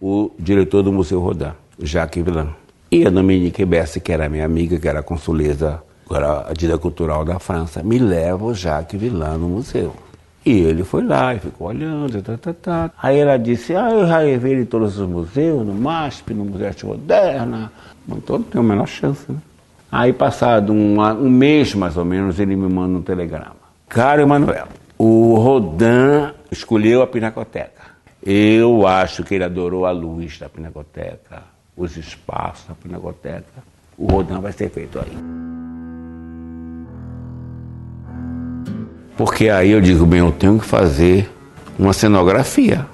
o 0.00 0.30
diretor 0.38 0.82
do 0.82 0.92
Museu 0.92 1.20
Rodin, 1.20 1.52
Jacques 1.80 2.24
Villan, 2.24 2.54
e 2.90 3.06
a 3.06 3.10
Dominique 3.10 3.64
Besse, 3.64 4.00
que 4.00 4.12
era 4.12 4.28
minha 4.28 4.44
amiga, 4.44 4.78
que 4.78 4.88
era 4.88 5.02
consuleza, 5.02 5.82
era 6.10 6.48
a 6.48 6.52
diretora 6.52 6.78
cultural 6.78 7.24
da 7.24 7.38
França, 7.38 7.82
me 7.82 7.98
leva 7.98 8.44
o 8.44 8.54
Jacques 8.54 8.98
Villan 8.98 9.36
no 9.36 9.48
museu. 9.48 9.94
E 10.44 10.60
ele 10.60 10.84
foi 10.84 11.04
lá 11.04 11.34
e 11.34 11.38
ficou 11.38 11.68
olhando, 11.68 12.22
tá, 12.22 12.36
tá, 12.36 12.52
tá. 12.54 12.90
Aí 13.02 13.18
ela 13.18 13.36
disse, 13.36 13.74
ah, 13.74 13.90
eu 13.90 14.06
já 14.06 14.18
levei 14.18 14.52
ele 14.52 14.62
em 14.62 14.66
todos 14.66 14.98
os 14.98 15.08
museus, 15.08 15.66
no 15.66 15.74
MASP, 15.74 16.32
no 16.32 16.44
Museu 16.44 16.60
de 16.60 16.66
Arte 16.66 16.86
Moderna, 16.86 17.72
então 18.08 18.38
não 18.38 18.44
tem 18.44 18.60
a 18.60 18.64
menor 18.64 18.86
chance, 18.86 19.30
né? 19.30 19.38
Aí, 19.90 20.12
passado 20.12 20.72
um, 20.72 21.00
um 21.00 21.30
mês 21.30 21.74
mais 21.74 21.96
ou 21.96 22.04
menos, 22.04 22.38
ele 22.38 22.54
me 22.54 22.68
manda 22.68 22.98
um 22.98 23.02
telegrama. 23.02 23.56
Caro 23.88 24.20
Emanuel, 24.20 24.68
o 24.98 25.34
Rodin 25.36 26.32
escolheu 26.50 27.00
a 27.00 27.06
Pinacoteca. 27.06 27.88
Eu 28.22 28.86
acho 28.86 29.24
que 29.24 29.34
ele 29.34 29.44
adorou 29.44 29.86
a 29.86 29.90
luz 29.90 30.38
da 30.38 30.48
Pinacoteca, 30.48 31.42
os 31.74 31.96
espaços 31.96 32.66
da 32.68 32.74
Pinacoteca. 32.74 33.64
O 33.96 34.06
Rodin 34.06 34.40
vai 34.40 34.52
ser 34.52 34.68
feito 34.68 34.98
aí. 34.98 35.57
Porque 39.18 39.50
aí 39.50 39.72
eu 39.72 39.80
digo, 39.80 40.06
bem, 40.06 40.20
eu 40.20 40.32
tenho 40.32 40.58
que 40.58 40.64
fazer 40.64 41.28
uma 41.78 41.92
cenografia. 41.92 42.86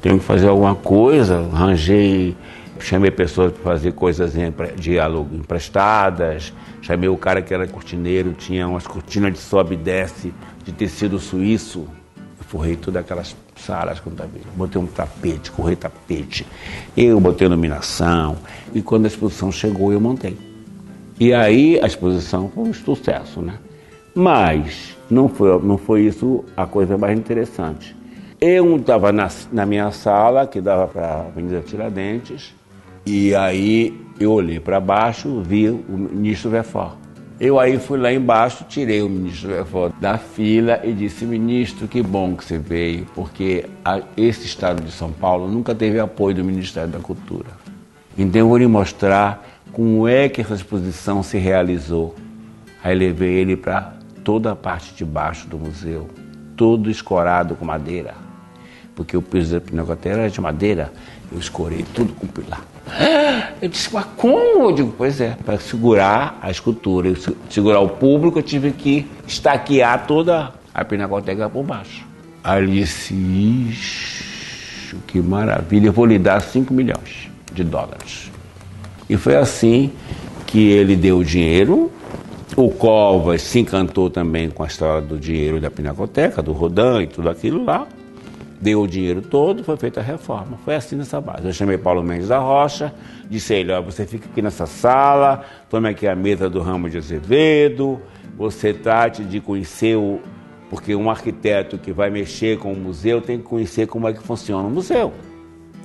Tenho 0.00 0.18
que 0.18 0.24
fazer 0.24 0.48
alguma 0.48 0.74
coisa, 0.74 1.46
arranjei 1.52 2.34
chamei 2.80 3.10
pessoas 3.10 3.52
para 3.52 3.62
fazer 3.62 3.92
coisas 3.92 4.32
de 4.76 4.98
alugo 4.98 5.34
emprestadas, 5.34 6.52
chamei 6.80 7.08
o 7.08 7.16
cara 7.16 7.42
que 7.42 7.52
era 7.52 7.66
cortineiro, 7.66 8.32
tinha 8.32 8.66
umas 8.68 8.86
cortinas 8.86 9.32
de 9.32 9.38
sobe 9.38 9.74
e 9.74 9.76
desce 9.76 10.32
de 10.64 10.72
tecido 10.72 11.18
suíço, 11.18 11.86
eu 12.16 12.44
forrei 12.46 12.76
todas 12.76 13.02
aquelas 13.02 13.36
salas 13.56 14.00
quando 14.00 14.14
estava 14.14 14.30
botei 14.54 14.80
um 14.80 14.86
tapete, 14.86 15.50
correi 15.50 15.76
tapete, 15.76 16.46
eu 16.96 17.18
botei 17.20 17.46
iluminação, 17.46 18.36
e 18.72 18.80
quando 18.80 19.06
a 19.06 19.08
exposição 19.08 19.50
chegou 19.50 19.92
eu 19.92 20.00
montei. 20.00 20.36
E 21.18 21.34
aí 21.34 21.80
a 21.82 21.86
exposição 21.86 22.50
foi 22.54 22.64
um 22.64 22.72
sucesso, 22.72 23.42
né? 23.42 23.54
Mas 24.14 24.96
não 25.10 25.28
foi, 25.28 25.60
não 25.62 25.78
foi 25.78 26.02
isso 26.02 26.44
a 26.56 26.66
coisa 26.66 26.98
mais 26.98 27.18
interessante. 27.18 27.96
Eu 28.40 28.76
estava 28.76 29.10
na, 29.10 29.28
na 29.50 29.66
minha 29.66 29.90
sala, 29.90 30.46
que 30.46 30.60
dava 30.60 30.86
para 30.86 31.06
a 31.06 31.20
Avenida 31.22 31.60
Tiradentes, 31.60 32.54
e 33.04 33.34
aí 33.34 34.00
eu 34.20 34.32
olhei 34.32 34.60
para 34.60 34.78
baixo, 34.78 35.40
vi 35.40 35.68
o 35.70 35.82
ministro 35.88 36.50
Vefor. 36.50 36.96
Eu 37.40 37.58
aí 37.58 37.78
fui 37.78 37.98
lá 37.98 38.12
embaixo, 38.12 38.64
tirei 38.68 39.00
o 39.00 39.08
ministro 39.08 39.48
Vefor 39.50 39.92
da 40.00 40.18
fila 40.18 40.80
e 40.84 40.92
disse: 40.92 41.24
Ministro, 41.24 41.86
que 41.86 42.02
bom 42.02 42.34
que 42.34 42.44
você 42.44 42.58
veio, 42.58 43.06
porque 43.14 43.64
a, 43.84 44.00
esse 44.16 44.46
estado 44.46 44.82
de 44.82 44.90
São 44.90 45.12
Paulo 45.12 45.48
nunca 45.48 45.74
teve 45.74 46.00
apoio 46.00 46.36
do 46.36 46.44
Ministério 46.44 46.90
da 46.90 46.98
Cultura. 46.98 47.48
Então 48.16 48.40
eu 48.40 48.48
vou 48.48 48.58
lhe 48.58 48.66
mostrar 48.66 49.46
como 49.72 50.08
é 50.08 50.28
que 50.28 50.40
essa 50.40 50.54
exposição 50.54 51.22
se 51.22 51.38
realizou. 51.38 52.14
Aí 52.82 52.94
levei 52.96 53.34
ele 53.34 53.56
para 53.56 53.97
toda 54.24 54.52
a 54.52 54.56
parte 54.56 54.94
de 54.94 55.04
baixo 55.04 55.46
do 55.48 55.58
museu, 55.58 56.08
todo 56.56 56.90
escorado 56.90 57.54
com 57.54 57.64
madeira, 57.64 58.14
porque 58.94 59.16
o 59.16 59.22
piso 59.22 59.54
da 59.54 59.60
pinacoteca 59.60 60.16
era 60.16 60.30
de 60.30 60.40
madeira. 60.40 60.92
Eu 61.30 61.38
escorei 61.38 61.84
tudo 61.94 62.12
com 62.14 62.26
pilar. 62.26 62.62
Eu 63.60 63.68
disse, 63.68 63.90
mas 63.92 64.06
como? 64.16 64.64
Eu 64.64 64.72
digo, 64.72 64.94
pois 64.96 65.20
é, 65.20 65.36
para 65.44 65.58
segurar 65.58 66.38
a 66.40 66.50
escultura, 66.50 67.12
segurar 67.50 67.80
o 67.80 67.88
público, 67.88 68.38
eu 68.38 68.42
tive 68.42 68.72
que 68.72 69.06
estaquear 69.26 70.06
toda 70.06 70.52
a 70.72 70.84
pinacoteca 70.84 71.48
por 71.50 71.64
baixo. 71.64 72.06
Disse, 72.70 73.12
ixi, 73.12 74.96
que 75.06 75.20
maravilha, 75.20 75.88
eu 75.88 75.92
vou 75.92 76.06
lhe 76.06 76.18
dar 76.18 76.40
5 76.40 76.72
milhões 76.72 77.28
de 77.52 77.62
dólares. 77.62 78.30
E 79.08 79.16
foi 79.16 79.36
assim 79.36 79.92
que 80.46 80.70
ele 80.70 80.96
deu 80.96 81.18
o 81.18 81.24
dinheiro. 81.24 81.92
O 82.56 82.70
Covas 82.70 83.42
se 83.42 83.60
encantou 83.60 84.10
também 84.10 84.50
com 84.50 84.62
a 84.62 84.66
história 84.66 85.02
do 85.02 85.18
dinheiro 85.18 85.60
da 85.60 85.70
pinacoteca, 85.70 86.42
do 86.42 86.52
Rodin 86.52 87.02
e 87.02 87.06
tudo 87.06 87.28
aquilo 87.28 87.64
lá 87.64 87.86
deu 88.60 88.82
o 88.82 88.88
dinheiro 88.88 89.22
todo, 89.22 89.62
foi 89.62 89.76
feita 89.76 90.00
a 90.00 90.02
reforma. 90.02 90.58
Foi 90.64 90.74
assim 90.74 90.96
nessa 90.96 91.20
base. 91.20 91.46
Eu 91.46 91.52
chamei 91.52 91.78
Paulo 91.78 92.02
Mendes 92.02 92.28
da 92.28 92.38
Rocha, 92.38 92.92
disse 93.28 93.54
a 93.54 93.56
ele, 93.56 93.72
ó, 93.72 93.80
você 93.80 94.04
fica 94.04 94.28
aqui 94.28 94.42
nessa 94.42 94.66
sala, 94.66 95.44
tome 95.70 95.88
aqui 95.88 96.06
a 96.06 96.14
mesa 96.14 96.50
do 96.50 96.60
ramo 96.60 96.90
de 96.90 96.98
Azevedo, 96.98 98.00
você 98.36 98.72
trate 98.72 99.24
de 99.24 99.40
conhecer 99.40 99.96
o. 99.96 100.20
Porque 100.70 100.94
um 100.94 101.08
arquiteto 101.08 101.78
que 101.78 101.92
vai 101.92 102.10
mexer 102.10 102.58
com 102.58 102.70
o 102.70 102.76
museu 102.76 103.22
tem 103.22 103.38
que 103.38 103.44
conhecer 103.44 103.86
como 103.86 104.06
é 104.06 104.12
que 104.12 104.22
funciona 104.22 104.68
o 104.68 104.70
museu. 104.70 105.14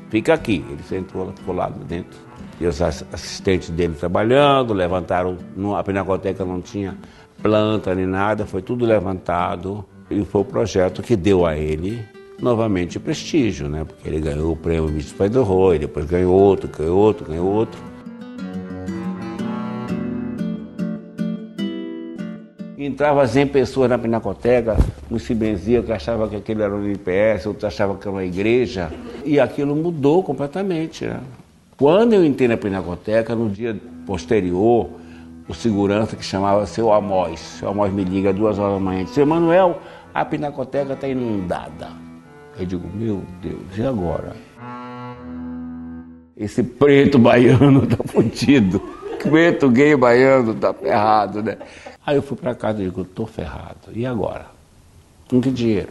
Fica 0.10 0.34
aqui. 0.34 0.64
Ele 0.70 0.84
sentou, 0.84 1.32
ficou 1.32 1.56
lá 1.56 1.70
dentro. 1.70 2.20
E 2.64 2.66
os 2.66 2.82
assistentes 2.82 3.70
dele 3.70 3.94
trabalhando, 3.94 4.74
levantaram. 4.74 5.38
A 5.78 5.84
pinacoteca 5.84 6.46
não 6.46 6.62
tinha 6.62 6.98
planta 7.42 7.94
nem 7.94 8.06
nada, 8.06 8.46
foi 8.46 8.62
tudo 8.62 8.86
levantado. 8.86 9.84
E 10.10 10.24
foi 10.24 10.40
o 10.40 10.46
projeto 10.46 11.02
que 11.02 11.18
deu 11.18 11.46
a 11.46 11.58
ele 11.58 12.06
novamente 12.40 12.98
prestígio, 13.02 13.68
né? 13.68 13.84
Porque 13.84 14.08
ele 14.08 14.22
ganhou 14.22 14.54
o 14.54 14.56
prêmio 14.56 14.88
Miss 14.88 15.12
Pai 15.12 15.28
do 15.28 15.44
Roy, 15.44 15.78
depois 15.78 16.06
ganhou 16.06 16.34
outro, 16.34 16.70
ganhou 16.70 16.98
outro, 16.98 17.26
ganhou 17.26 17.48
outro. 17.48 17.82
Entrava 22.78 23.28
100 23.28 23.48
pessoas 23.48 23.90
na 23.90 23.98
pinacoteca, 23.98 24.78
uns 25.12 25.24
se 25.24 25.36
benziam, 25.36 25.84
que 25.84 25.92
achava 25.92 26.30
que 26.30 26.38
aquele 26.38 26.62
era 26.62 26.74
um 26.74 26.90
IPS, 26.90 27.46
outros 27.46 27.66
achavam 27.66 27.98
que 27.98 28.08
era 28.08 28.12
uma 28.12 28.24
igreja, 28.24 28.90
e 29.26 29.38
aquilo 29.38 29.76
mudou 29.76 30.24
completamente. 30.24 31.06
Né? 31.06 31.20
Quando 31.78 32.14
eu 32.14 32.24
entrei 32.24 32.48
na 32.48 32.58
pinacoteca, 32.58 33.36
no 33.36 33.50
dia 33.50 33.76
posterior, 34.06 34.90
o 35.48 35.54
segurança 35.54 36.16
que 36.16 36.24
chamava 36.24 36.66
seu 36.66 36.94
Amós, 36.94 37.40
seu 37.40 37.70
Amós 37.70 37.92
me 37.92 38.04
liga 38.04 38.32
duas 38.32 38.60
horas 38.60 38.76
da 38.76 38.80
manhã, 38.80 39.04
disse, 39.04 39.22
Emanuel, 39.22 39.80
a 40.14 40.24
pinacoteca 40.24 40.94
está 40.94 41.08
inundada. 41.08 41.90
Eu 42.60 42.66
digo, 42.66 42.88
meu 42.94 43.24
Deus, 43.42 43.78
e 43.78 43.84
agora? 43.84 44.36
Esse 46.38 46.62
preto 46.64 47.18
baiano 47.18 47.86
tá 47.88 47.98
fudido. 48.06 48.80
Preto 49.22 49.70
gay 49.70 49.96
baiano 49.96 50.54
tá 50.54 50.74
ferrado, 50.74 51.42
né? 51.42 51.58
Aí 52.06 52.16
eu 52.16 52.22
fui 52.22 52.38
para 52.38 52.54
casa 52.54 52.82
e 52.82 52.86
digo, 52.86 53.02
estou 53.02 53.26
ferrado. 53.26 53.90
E 53.94 54.06
agora? 54.06 54.46
Não 55.32 55.42
tem 55.42 55.54
dinheiro. 55.54 55.90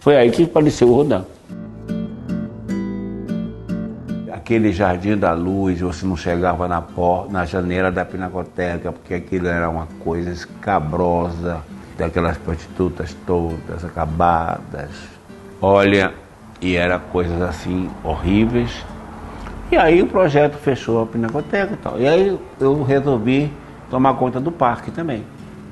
Foi 0.00 0.16
aí 0.16 0.30
que 0.30 0.42
apareceu 0.42 0.88
o 0.88 0.94
Rodan. 0.94 1.24
Aquele 4.44 4.72
Jardim 4.72 5.16
da 5.16 5.32
Luz, 5.32 5.80
você 5.80 6.04
não 6.04 6.18
chegava 6.18 6.68
na, 6.68 6.82
porta, 6.82 7.32
na 7.32 7.46
janela 7.46 7.90
da 7.90 8.04
Pinacoteca, 8.04 8.92
porque 8.92 9.14
aquilo 9.14 9.46
era 9.48 9.70
uma 9.70 9.88
coisa 10.00 10.30
escabrosa, 10.30 11.62
daquelas 11.96 12.36
prostitutas 12.36 13.16
todas 13.26 13.82
acabadas. 13.82 14.90
Olha, 15.62 16.12
e 16.60 16.76
era 16.76 16.98
coisas 16.98 17.40
assim 17.40 17.88
horríveis. 18.04 18.84
E 19.72 19.78
aí 19.78 20.02
o 20.02 20.08
projeto 20.08 20.58
fechou 20.58 21.02
a 21.02 21.06
Pinacoteca 21.06 21.72
e 21.72 21.76
tal. 21.78 21.98
E 21.98 22.06
aí 22.06 22.38
eu 22.60 22.82
resolvi 22.82 23.50
tomar 23.88 24.12
conta 24.12 24.38
do 24.38 24.52
parque 24.52 24.90
também. 24.90 25.24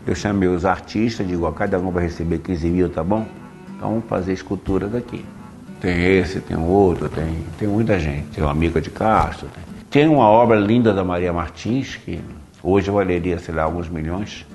Eu 0.06 0.14
chamei 0.14 0.48
os 0.48 0.64
artistas, 0.64 1.28
digo, 1.28 1.52
cada 1.52 1.78
um 1.78 1.90
vai 1.90 2.04
receber 2.04 2.38
15 2.38 2.70
mil, 2.70 2.88
tá 2.88 3.04
bom? 3.04 3.26
Então 3.76 3.90
vamos 3.90 4.06
fazer 4.06 4.32
escultura 4.32 4.88
daqui. 4.88 5.26
Tem 5.82 6.16
esse, 6.16 6.40
tem 6.40 6.56
outro, 6.56 7.08
tem, 7.08 7.44
tem 7.58 7.66
muita 7.66 7.98
gente. 7.98 8.28
Tem 8.28 8.44
o 8.44 8.48
Amiga 8.48 8.80
de 8.80 8.88
Castro. 8.88 9.48
Tem. 9.48 10.04
tem 10.04 10.08
uma 10.08 10.28
obra 10.28 10.56
linda 10.56 10.94
da 10.94 11.02
Maria 11.02 11.32
Martins, 11.32 11.96
que 11.96 12.22
hoje 12.62 12.88
valeria, 12.88 13.36
sei 13.40 13.52
lá, 13.52 13.64
alguns 13.64 13.88
milhões. 13.88 14.46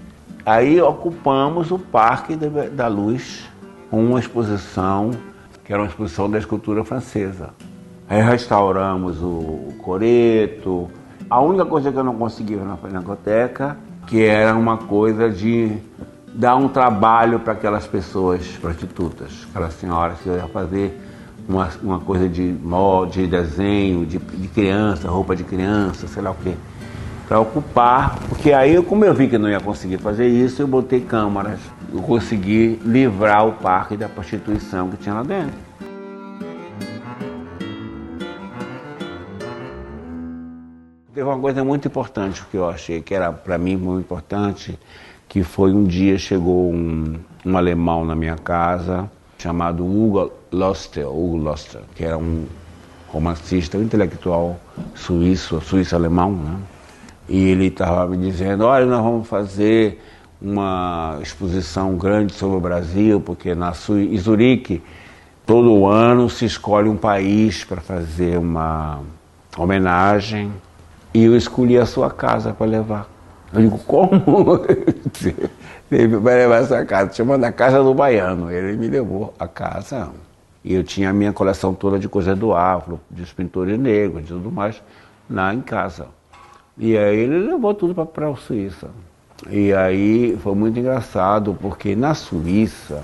Aí 0.46 0.82
ocupamos 0.82 1.70
o 1.70 1.78
Parque 1.78 2.38
da 2.38 2.88
Luz 2.88 3.46
com 3.92 4.06
uma 4.06 4.20
exposição, 4.22 5.12
que 5.66 5.74
era 5.74 5.82
uma 5.82 5.90
exposição 5.90 6.32
da 6.32 6.38
escultura 6.38 6.86
francesa. 6.86 7.50
Aí 8.10 8.22
restauramos 8.22 9.22
o 9.22 9.74
coreto. 9.80 10.90
A 11.30 11.42
única 11.42 11.66
coisa 11.66 11.92
que 11.92 11.98
eu 11.98 12.06
não 12.06 12.16
consegui 12.16 12.56
na 12.56 12.78
Pinacoteca 12.78 13.76
que 14.08 14.24
era 14.24 14.56
uma 14.56 14.78
coisa 14.78 15.30
de 15.30 15.78
dar 16.34 16.56
um 16.56 16.70
trabalho 16.70 17.42
para 17.42 17.54
aquelas 17.54 17.86
pessoas 17.86 18.48
prostitutas, 18.62 19.46
aquelas 19.50 19.74
senhoras 19.74 20.20
que 20.20 20.30
iam 20.30 20.48
fazer 20.48 20.98
uma, 21.48 21.70
uma 21.82 22.00
coisa 22.00 22.28
de 22.28 22.42
molde, 22.42 23.22
de 23.22 23.28
desenho, 23.28 24.06
de, 24.06 24.18
de 24.18 24.48
criança, 24.50 25.08
roupa 25.08 25.36
de 25.36 25.44
criança, 25.44 26.08
sei 26.08 26.22
lá 26.22 26.32
o 26.32 26.36
quê. 26.36 26.54
Para 27.28 27.40
ocupar, 27.40 28.20
porque 28.30 28.54
aí, 28.54 28.82
como 28.82 29.04
eu 29.04 29.14
vi 29.14 29.28
que 29.28 29.38
não 29.38 29.50
ia 29.50 29.60
conseguir 29.60 29.98
fazer 29.98 30.28
isso, 30.28 30.62
eu 30.62 30.68
botei 30.68 31.02
câmaras. 31.02 31.60
Eu 31.94 32.02
consegui 32.02 32.80
livrar 32.86 33.46
o 33.48 33.54
parque 33.54 33.98
da 33.98 34.08
prostituição 34.08 34.90
que 34.90 34.98
tinha 34.98 35.16
lá 35.16 35.24
dentro. 35.24 35.68
Teve 41.14 41.28
uma 41.28 41.40
coisa 41.40 41.64
muito 41.64 41.88
importante 41.88 42.44
que 42.50 42.58
eu 42.58 42.70
achei 42.70 43.02
que 43.02 43.14
era 43.14 43.32
para 43.32 43.58
mim 43.58 43.76
muito 43.76 44.06
importante, 44.06 44.78
que 45.28 45.44
foi 45.44 45.74
um 45.74 45.84
dia 45.84 46.18
chegou 46.18 46.72
um, 46.72 47.16
um 47.46 47.58
alemão 47.58 48.06
na 48.06 48.16
minha 48.16 48.36
casa 48.36 49.10
chamado 49.38 49.86
Hugo 49.86 50.32
Loster, 50.52 51.08
Hugo 51.08 51.38
Loster, 51.38 51.82
que 51.96 52.04
era 52.04 52.18
um 52.18 52.46
romancista, 53.08 53.78
um 53.78 53.84
intelectual 53.84 54.60
suíço, 54.96 55.62
suíço-alemão, 55.62 56.32
né? 56.32 56.58
E 57.30 57.50
ele 57.50 57.68
estava 57.68 58.08
me 58.08 58.18
dizendo, 58.18 58.66
olha, 58.66 58.86
nós 58.86 59.04
vamos 59.04 59.28
fazer 59.28 60.02
uma 60.42 61.18
exposição 61.22 61.96
grande 61.96 62.34
sobre 62.34 62.58
o 62.58 62.60
Brasil, 62.60 63.20
porque 63.20 63.54
na 63.54 63.74
em 63.90 64.18
Zurique 64.18 64.82
todo 65.46 65.86
ano 65.86 66.30
se 66.30 66.46
escolhe 66.46 66.88
um 66.88 66.98
país 66.98 67.64
para 67.64 67.82
fazer 67.82 68.38
uma 68.38 69.02
homenagem 69.58 70.52
e 71.14 71.24
eu 71.24 71.36
escolhi 71.36 71.78
a 71.78 71.86
sua 71.86 72.10
casa 72.10 72.54
para 72.54 72.68
levar. 72.68 73.17
Eu 73.54 73.62
digo, 73.62 73.78
como? 73.80 74.12
Ele 75.90 76.18
vai 76.18 76.36
levar 76.36 76.58
essa 76.58 76.86
casa, 76.86 77.14
chamando 77.14 77.44
a 77.46 77.52
casa 77.52 77.82
do 77.82 77.94
baiano. 77.94 78.52
Ele 78.52 78.76
me 78.76 78.88
levou 78.88 79.34
a 79.40 79.48
casa. 79.48 80.10
E 80.64 80.74
eu 80.74 80.84
tinha 80.84 81.12
a 81.12 81.14
minha 81.14 81.32
coleção 81.32 81.74
toda 81.74 81.98
de 81.98 82.10
coisas 82.10 82.38
do 82.38 82.54
afro, 82.54 83.00
de 83.10 83.26
pintores 83.34 83.80
negros, 83.80 84.24
de 84.24 84.30
tudo 84.30 84.52
mais, 84.52 84.82
lá 85.30 85.54
em 85.54 85.62
casa. 85.62 86.08
E 86.78 86.98
aí 86.98 87.20
ele 87.20 87.40
levou 87.40 87.74
tudo 87.74 88.06
para 88.06 88.30
a 88.30 88.36
Suíça. 88.36 88.90
E 89.50 89.74
aí 89.74 90.38
foi 90.44 90.56
muito 90.56 90.78
engraçado, 90.78 91.58
porque 91.62 91.96
na 91.96 92.14
Suíça, 92.14 93.02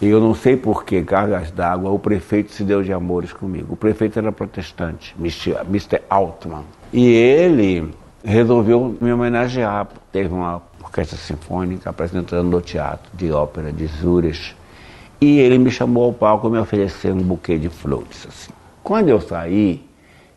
eu 0.00 0.20
não 0.20 0.34
sei 0.34 0.56
por 0.56 0.84
que, 0.84 1.02
cargas 1.02 1.50
d'água, 1.50 1.90
o 1.90 1.98
prefeito 1.98 2.52
se 2.52 2.62
deu 2.62 2.82
de 2.82 2.92
amores 2.92 3.32
comigo. 3.32 3.72
O 3.72 3.76
prefeito 3.76 4.18
era 4.18 4.30
protestante, 4.30 5.16
Mr. 5.18 6.02
Altman. 6.08 6.62
E 6.92 7.06
ele 7.08 7.92
resolveu 8.24 8.96
me 9.00 9.12
homenagear. 9.12 9.88
Teve 10.10 10.32
uma 10.32 10.62
orquestra 10.82 11.16
sinfônica 11.16 11.88
apresentando 11.88 12.48
no 12.48 12.60
teatro 12.60 13.10
de 13.14 13.30
ópera 13.32 13.72
de 13.72 13.86
Zurich. 13.86 14.54
E 15.20 15.38
ele 15.38 15.58
me 15.58 15.70
chamou 15.70 16.04
ao 16.04 16.12
palco 16.12 16.50
me 16.50 16.58
ofereceu 16.58 17.14
um 17.14 17.22
buquê 17.22 17.56
de 17.56 17.68
flores. 17.68 18.26
Assim. 18.28 18.52
Quando 18.82 19.08
eu 19.08 19.20
saí, 19.20 19.84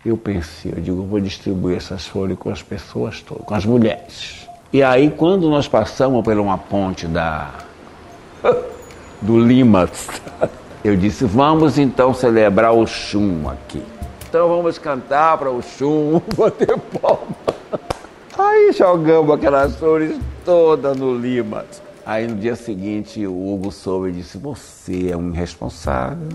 eu 0.06 0.16
pensei, 0.16 0.74
eu 0.76 0.82
digo, 0.82 1.02
eu 1.02 1.06
vou 1.06 1.20
distribuir 1.20 1.78
essas 1.78 2.06
flores 2.06 2.38
com 2.38 2.50
as 2.52 2.62
pessoas 2.62 3.22
todas, 3.22 3.46
com 3.46 3.56
as 3.56 3.66
mulheres. 3.66 4.48
E 4.72 4.84
aí, 4.84 5.10
quando 5.10 5.50
nós 5.50 5.68
passamos 5.68 6.24
por 6.24 6.38
uma 6.38 6.58
ponte 6.58 7.08
da 7.08 7.52
do 9.22 9.40
Limas, 9.40 10.08
eu 10.84 10.96
disse, 10.96 11.26
vamos 11.26 11.80
então 11.80 12.14
celebrar 12.14 12.74
o 12.74 12.86
chum 12.86 13.50
aqui 13.50 13.82
então 14.36 14.50
vamos 14.50 14.78
cantar 14.78 15.38
para 15.38 15.50
o 15.50 15.62
chum, 15.62 16.22
bater 16.36 16.78
palma. 16.78 17.55
Aí 18.56 18.72
jogamos 18.72 19.36
aquelas 19.36 19.76
flores 19.76 20.18
todas 20.46 20.96
no 20.96 21.14
Lima. 21.14 21.66
Aí 22.06 22.26
no 22.26 22.38
dia 22.38 22.56
seguinte 22.56 23.28
o 23.28 23.54
Hugo 23.54 23.70
soube 23.70 24.08
e 24.08 24.12
disse: 24.14 24.38
Você 24.38 25.10
é 25.10 25.18
um 25.18 25.34
irresponsável. 25.34 26.30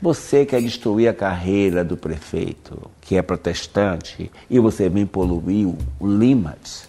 Você 0.00 0.46
quer 0.46 0.62
destruir 0.62 1.08
a 1.08 1.12
carreira 1.12 1.82
do 1.82 1.96
prefeito, 1.96 2.80
que 3.00 3.16
é 3.16 3.22
protestante, 3.22 4.30
e 4.48 4.60
você 4.60 4.88
vem 4.88 5.04
poluir 5.04 5.66
o 5.98 6.06
Limas. 6.06 6.88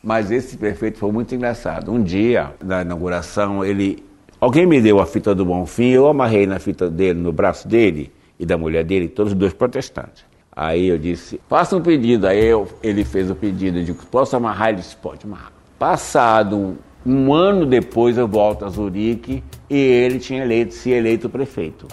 Mas 0.00 0.30
esse 0.30 0.56
prefeito 0.56 0.98
foi 0.98 1.10
muito 1.10 1.34
engraçado. 1.34 1.90
Um 1.90 2.00
dia, 2.00 2.54
na 2.62 2.82
inauguração, 2.82 3.64
ele. 3.64 4.04
Alguém 4.40 4.66
me 4.66 4.80
deu 4.80 5.00
a 5.00 5.04
fita 5.04 5.34
do 5.34 5.44
Bonfim, 5.44 5.88
eu 5.88 6.06
amarrei 6.06 6.46
na 6.46 6.60
fita 6.60 6.88
dele, 6.88 7.18
no 7.18 7.32
braço 7.32 7.66
dele, 7.66 8.12
e 8.38 8.46
da 8.46 8.56
mulher 8.56 8.84
dele, 8.84 9.08
todos 9.08 9.34
dois 9.34 9.52
protestantes. 9.52 10.31
Aí 10.54 10.86
eu 10.86 10.98
disse, 10.98 11.40
faça 11.48 11.74
um 11.74 11.80
pedido. 11.80 12.26
Aí 12.26 12.44
eu, 12.44 12.68
ele 12.82 13.04
fez 13.04 13.30
o 13.30 13.34
pedido, 13.34 13.78
eu 13.78 13.84
disse, 13.84 14.06
posso 14.06 14.36
amarrar? 14.36 14.68
Ele 14.68 14.76
disse, 14.78 14.96
pode 14.96 15.24
amarrar. 15.24 15.50
Passado 15.78 16.76
um, 17.04 17.32
ano 17.32 17.64
depois 17.64 18.18
eu 18.18 18.28
volto 18.28 18.64
a 18.64 18.68
Zurique 18.68 19.42
e 19.68 19.76
ele 19.76 20.18
tinha 20.18 20.42
eleito, 20.42 20.74
se 20.74 20.90
eleito 20.90 21.30
prefeito. 21.30 21.88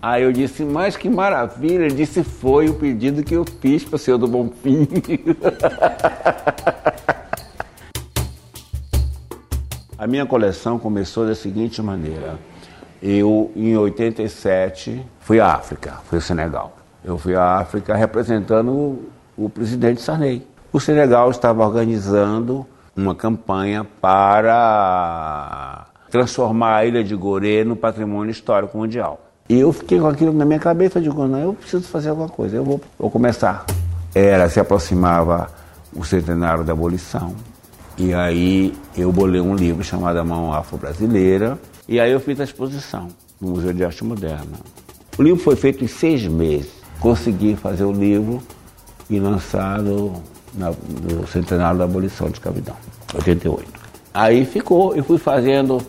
Aí 0.00 0.22
eu 0.22 0.32
disse, 0.32 0.64
mas 0.64 0.96
que 0.96 1.08
maravilha. 1.08 1.86
Ele 1.86 1.94
disse, 1.94 2.22
foi 2.22 2.68
o 2.68 2.74
pedido 2.74 3.24
que 3.24 3.34
eu 3.34 3.44
fiz 3.60 3.82
para 3.82 3.96
o 3.96 3.98
senhor 3.98 4.18
do 4.18 4.28
Bonfim. 4.28 4.86
a 9.98 10.06
minha 10.06 10.24
coleção 10.24 10.78
começou 10.78 11.26
da 11.26 11.34
seguinte 11.34 11.82
maneira. 11.82 12.38
Eu, 13.02 13.50
em 13.56 13.76
87, 13.76 15.04
fui 15.20 15.40
à 15.40 15.54
África, 15.54 15.94
fui 16.04 16.18
ao 16.18 16.22
Senegal. 16.22 16.83
Eu 17.04 17.18
fui 17.18 17.34
à 17.34 17.58
África 17.58 17.94
representando 17.94 18.72
o, 18.72 19.10
o 19.36 19.50
presidente 19.50 20.00
Sarney. 20.00 20.46
O 20.72 20.80
Senegal 20.80 21.30
estava 21.30 21.64
organizando 21.64 22.66
uma 22.96 23.14
campanha 23.14 23.84
para 24.00 25.86
transformar 26.10 26.76
a 26.76 26.86
ilha 26.86 27.04
de 27.04 27.14
Gorée 27.14 27.64
no 27.64 27.76
patrimônio 27.76 28.30
histórico 28.30 28.78
mundial. 28.78 29.20
E 29.48 29.60
eu 29.60 29.72
fiquei 29.72 30.00
com 30.00 30.06
aquilo 30.06 30.32
na 30.32 30.44
minha 30.44 30.58
cabeça, 30.58 31.00
digo, 31.00 31.26
não, 31.26 31.38
eu 31.38 31.52
preciso 31.52 31.82
fazer 31.82 32.08
alguma 32.08 32.28
coisa, 32.28 32.56
eu 32.56 32.64
vou, 32.64 32.80
vou 32.98 33.10
começar. 33.10 33.66
Era, 34.14 34.48
se 34.48 34.58
aproximava 34.58 35.48
o 35.94 36.02
centenário 36.04 36.64
da 36.64 36.72
abolição. 36.72 37.34
E 37.98 38.14
aí 38.14 38.72
eu 38.96 39.12
bolei 39.12 39.40
um 39.40 39.54
livro 39.54 39.84
chamado 39.84 40.18
A 40.18 40.24
Mão 40.24 40.52
Afro-Brasileira, 40.52 41.58
e 41.86 42.00
aí 42.00 42.10
eu 42.10 42.20
fiz 42.20 42.40
a 42.40 42.44
exposição 42.44 43.08
no 43.40 43.50
Museu 43.50 43.72
de 43.72 43.84
Arte 43.84 44.02
Moderna. 44.02 44.58
O 45.18 45.22
livro 45.22 45.42
foi 45.42 45.56
feito 45.56 45.84
em 45.84 45.88
seis 45.88 46.26
meses. 46.26 46.83
Consegui 47.04 47.54
fazer 47.54 47.84
o 47.84 47.92
livro 47.92 48.42
e 49.10 49.20
lançado 49.20 50.10
no 50.54 51.26
centenário 51.26 51.78
da 51.78 51.84
abolição 51.84 52.28
de 52.28 52.32
escravidão, 52.32 52.74
88. 53.14 53.70
Aí 54.14 54.46
ficou, 54.46 54.96
eu 54.96 55.04
fui 55.04 55.18
fazendo, 55.18 55.82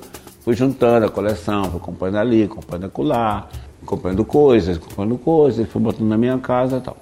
fui 0.43 0.53
juntando 0.53 1.05
a 1.05 1.09
coleção, 1.09 1.71
fui 1.71 1.79
comprando 1.79 2.17
ali, 2.17 2.49
comprando 2.49 2.87
acolá, 2.87 3.47
comprando 3.85 4.25
coisas, 4.25 4.77
comprando 4.77 5.17
coisas, 5.17 5.65
fui 5.69 5.81
botando 5.81 6.09
na 6.09 6.17
minha 6.17 6.37
casa 6.37 6.79
e 6.79 6.81
tal. 6.81 6.97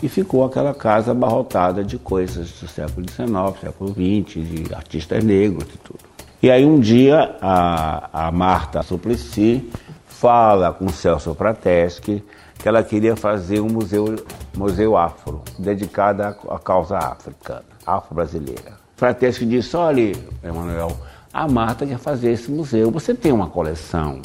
E 0.00 0.08
ficou 0.08 0.44
aquela 0.44 0.72
casa 0.72 1.10
abarrotada 1.10 1.82
de 1.82 1.98
coisas 1.98 2.52
do 2.60 2.68
século 2.68 3.04
XIX, 3.10 3.60
século 3.60 3.90
XX, 3.90 4.34
de 4.34 4.72
artistas 4.72 5.24
negros 5.24 5.64
e 5.74 5.78
tudo. 5.78 5.98
E 6.40 6.48
aí 6.48 6.64
um 6.64 6.78
dia 6.78 7.34
a, 7.40 8.28
a 8.28 8.30
Marta 8.30 8.84
Suplicy 8.84 9.68
fala 10.06 10.72
com 10.72 10.84
o 10.84 10.92
Celso 10.92 11.34
Prateschi 11.34 12.22
que 12.58 12.68
ela 12.68 12.82
queria 12.82 13.14
fazer 13.14 13.60
um 13.60 13.68
museu, 13.68 14.16
museu 14.56 14.96
afro, 14.96 15.42
dedicado 15.58 16.22
à, 16.22 16.58
causa 16.58 16.98
africana, 16.98 17.64
afro-brasileira. 17.86 18.78
Frateschi 18.96 19.46
disse, 19.46 19.76
olha, 19.76 20.12
Emanuel, 20.42 20.96
a 21.32 21.46
Marta 21.46 21.86
quer 21.86 21.98
fazer 21.98 22.32
esse 22.32 22.50
museu. 22.50 22.90
Você 22.90 23.14
tem 23.14 23.30
uma 23.30 23.48
coleção 23.48 24.20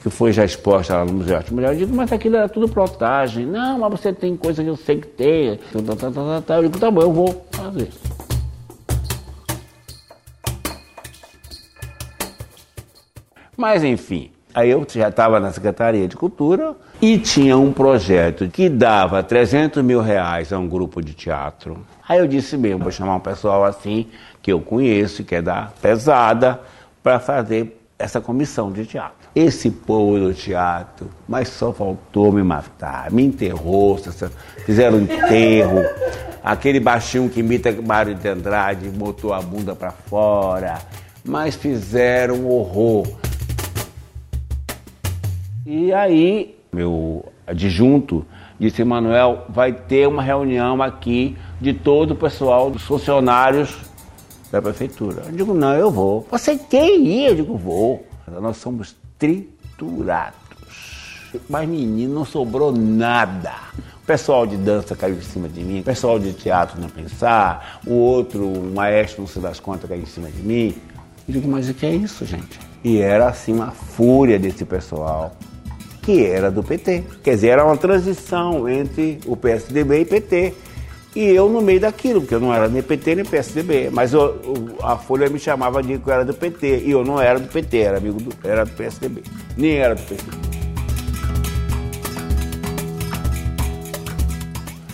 que 0.00 0.08
foi 0.08 0.32
já 0.32 0.44
exposta 0.44 0.96
lá 0.96 1.04
no 1.04 1.12
Museu 1.12 1.26
de 1.26 1.34
Arte 1.34 1.52
Mulher. 1.52 1.72
Eu 1.72 1.78
digo, 1.78 1.94
mas 1.94 2.12
aquilo 2.12 2.36
era 2.36 2.48
tudo 2.48 2.68
plotagem. 2.68 3.44
Não, 3.44 3.80
mas 3.80 3.90
você 3.90 4.12
tem 4.12 4.36
coisa 4.36 4.62
que 4.62 4.70
eu 4.70 4.76
sei 4.76 5.00
que 5.00 5.08
tem. 5.08 5.58
Eu 5.74 6.62
digo, 6.62 6.78
tá 6.78 6.90
bom, 6.90 7.02
eu 7.02 7.12
vou 7.12 7.44
fazer. 7.50 7.90
Mas 13.56 13.84
enfim, 13.84 14.30
aí 14.54 14.70
eu 14.70 14.86
já 14.88 15.08
estava 15.08 15.40
na 15.40 15.52
Secretaria 15.52 16.06
de 16.06 16.16
Cultura 16.16 16.74
e 17.00 17.18
tinha 17.18 17.56
um 17.56 17.72
projeto 17.72 18.48
que 18.48 18.68
dava 18.68 19.22
300 19.22 19.82
mil 19.82 20.00
reais 20.00 20.52
a 20.52 20.58
um 20.58 20.68
grupo 20.68 21.02
de 21.02 21.14
teatro. 21.14 21.78
Aí 22.08 22.18
eu 22.18 22.26
disse 22.26 22.56
mesmo, 22.56 22.80
vou 22.80 22.92
chamar 22.92 23.16
um 23.16 23.20
pessoal 23.20 23.64
assim, 23.64 24.06
que 24.42 24.52
eu 24.52 24.60
conheço, 24.60 25.24
que 25.24 25.36
é 25.36 25.42
da 25.42 25.70
pesada, 25.80 26.60
para 27.02 27.18
fazer 27.18 27.80
essa 27.98 28.20
comissão 28.20 28.72
de 28.72 28.84
teatro. 28.86 29.20
Esse 29.34 29.70
povo 29.70 30.18
do 30.18 30.34
teatro, 30.34 31.08
mas 31.28 31.48
só 31.48 31.72
faltou 31.72 32.32
me 32.32 32.42
matar, 32.42 33.10
me 33.12 33.24
enterrou, 33.24 33.98
fizeram 34.66 34.98
um 34.98 35.02
enterro. 35.02 35.84
Aquele 36.42 36.80
baixinho 36.80 37.28
que 37.28 37.40
imita 37.40 37.70
Mário 37.70 38.14
de 38.14 38.26
Andrade 38.26 38.88
botou 38.88 39.32
a 39.32 39.40
bunda 39.40 39.76
para 39.76 39.92
fora, 39.92 40.78
mas 41.24 41.54
fizeram 41.54 42.46
horror. 42.46 43.06
E 45.72 45.92
aí, 45.92 46.58
meu 46.72 47.24
adjunto 47.46 48.26
disse: 48.58 48.82
Manuel, 48.82 49.44
vai 49.48 49.72
ter 49.72 50.08
uma 50.08 50.20
reunião 50.20 50.82
aqui 50.82 51.36
de 51.60 51.72
todo 51.72 52.10
o 52.10 52.16
pessoal, 52.16 52.72
dos 52.72 52.82
funcionários 52.82 53.76
da 54.50 54.60
prefeitura. 54.60 55.22
Eu 55.26 55.32
digo: 55.32 55.54
não, 55.54 55.72
eu 55.76 55.88
vou. 55.88 56.26
Você 56.28 56.58
quer 56.58 56.90
ir? 56.98 57.26
Eu 57.26 57.36
digo: 57.36 57.56
vou. 57.56 58.04
Nós 58.26 58.56
somos 58.56 58.96
triturados. 59.16 60.40
Mas, 61.48 61.68
menino, 61.68 62.14
não 62.14 62.24
sobrou 62.24 62.72
nada. 62.72 63.52
O 64.02 64.06
pessoal 64.06 64.48
de 64.48 64.56
dança 64.56 64.96
caiu 64.96 65.18
em 65.18 65.22
cima 65.22 65.48
de 65.48 65.62
mim, 65.62 65.78
o 65.78 65.84
pessoal 65.84 66.18
de 66.18 66.32
teatro 66.32 66.80
não 66.80 66.88
pensar, 66.88 67.80
o 67.86 67.92
outro, 67.92 68.44
o 68.44 68.72
maestro, 68.74 69.20
não 69.20 69.28
se 69.28 69.38
das 69.38 69.60
contas, 69.60 69.88
caiu 69.88 70.02
em 70.02 70.06
cima 70.06 70.28
de 70.32 70.42
mim. 70.42 70.74
Eu 71.28 71.34
digo, 71.34 71.48
mas 71.48 71.68
o 71.68 71.74
que 71.74 71.86
é 71.86 71.94
isso, 71.94 72.26
gente? 72.26 72.58
E 72.82 72.98
era 72.98 73.28
assim 73.28 73.52
uma 73.52 73.70
fúria 73.70 74.36
desse 74.36 74.64
pessoal 74.64 75.30
que 76.10 76.26
era 76.26 76.50
do 76.50 76.62
PT. 76.62 77.04
Quer 77.22 77.34
dizer, 77.36 77.48
era 77.48 77.64
uma 77.64 77.76
transição 77.76 78.68
entre 78.68 79.20
o 79.26 79.36
PSDB 79.36 80.00
e 80.00 80.04
PT. 80.04 80.54
E 81.14 81.24
eu 81.24 81.48
no 81.48 81.60
meio 81.60 81.80
daquilo, 81.80 82.20
porque 82.20 82.34
eu 82.34 82.40
não 82.40 82.52
era 82.52 82.68
nem 82.68 82.82
PT 82.82 83.16
nem 83.16 83.24
PSDB. 83.24 83.90
Mas 83.90 84.12
eu, 84.12 84.40
a 84.82 84.96
Folha 84.96 85.28
me 85.28 85.38
chamava 85.38 85.82
de 85.82 85.98
que 85.98 86.08
eu 86.08 86.12
era 86.12 86.24
do 86.24 86.34
PT. 86.34 86.82
E 86.84 86.90
eu 86.90 87.04
não 87.04 87.20
era 87.20 87.38
do 87.38 87.48
PT, 87.48 87.78
era 87.78 87.98
amigo 87.98 88.20
do, 88.20 88.32
era 88.42 88.64
do 88.64 88.72
PSDB. 88.72 89.22
Nem 89.56 89.76
era 89.76 89.94
do 89.94 90.02
PT. 90.02 90.24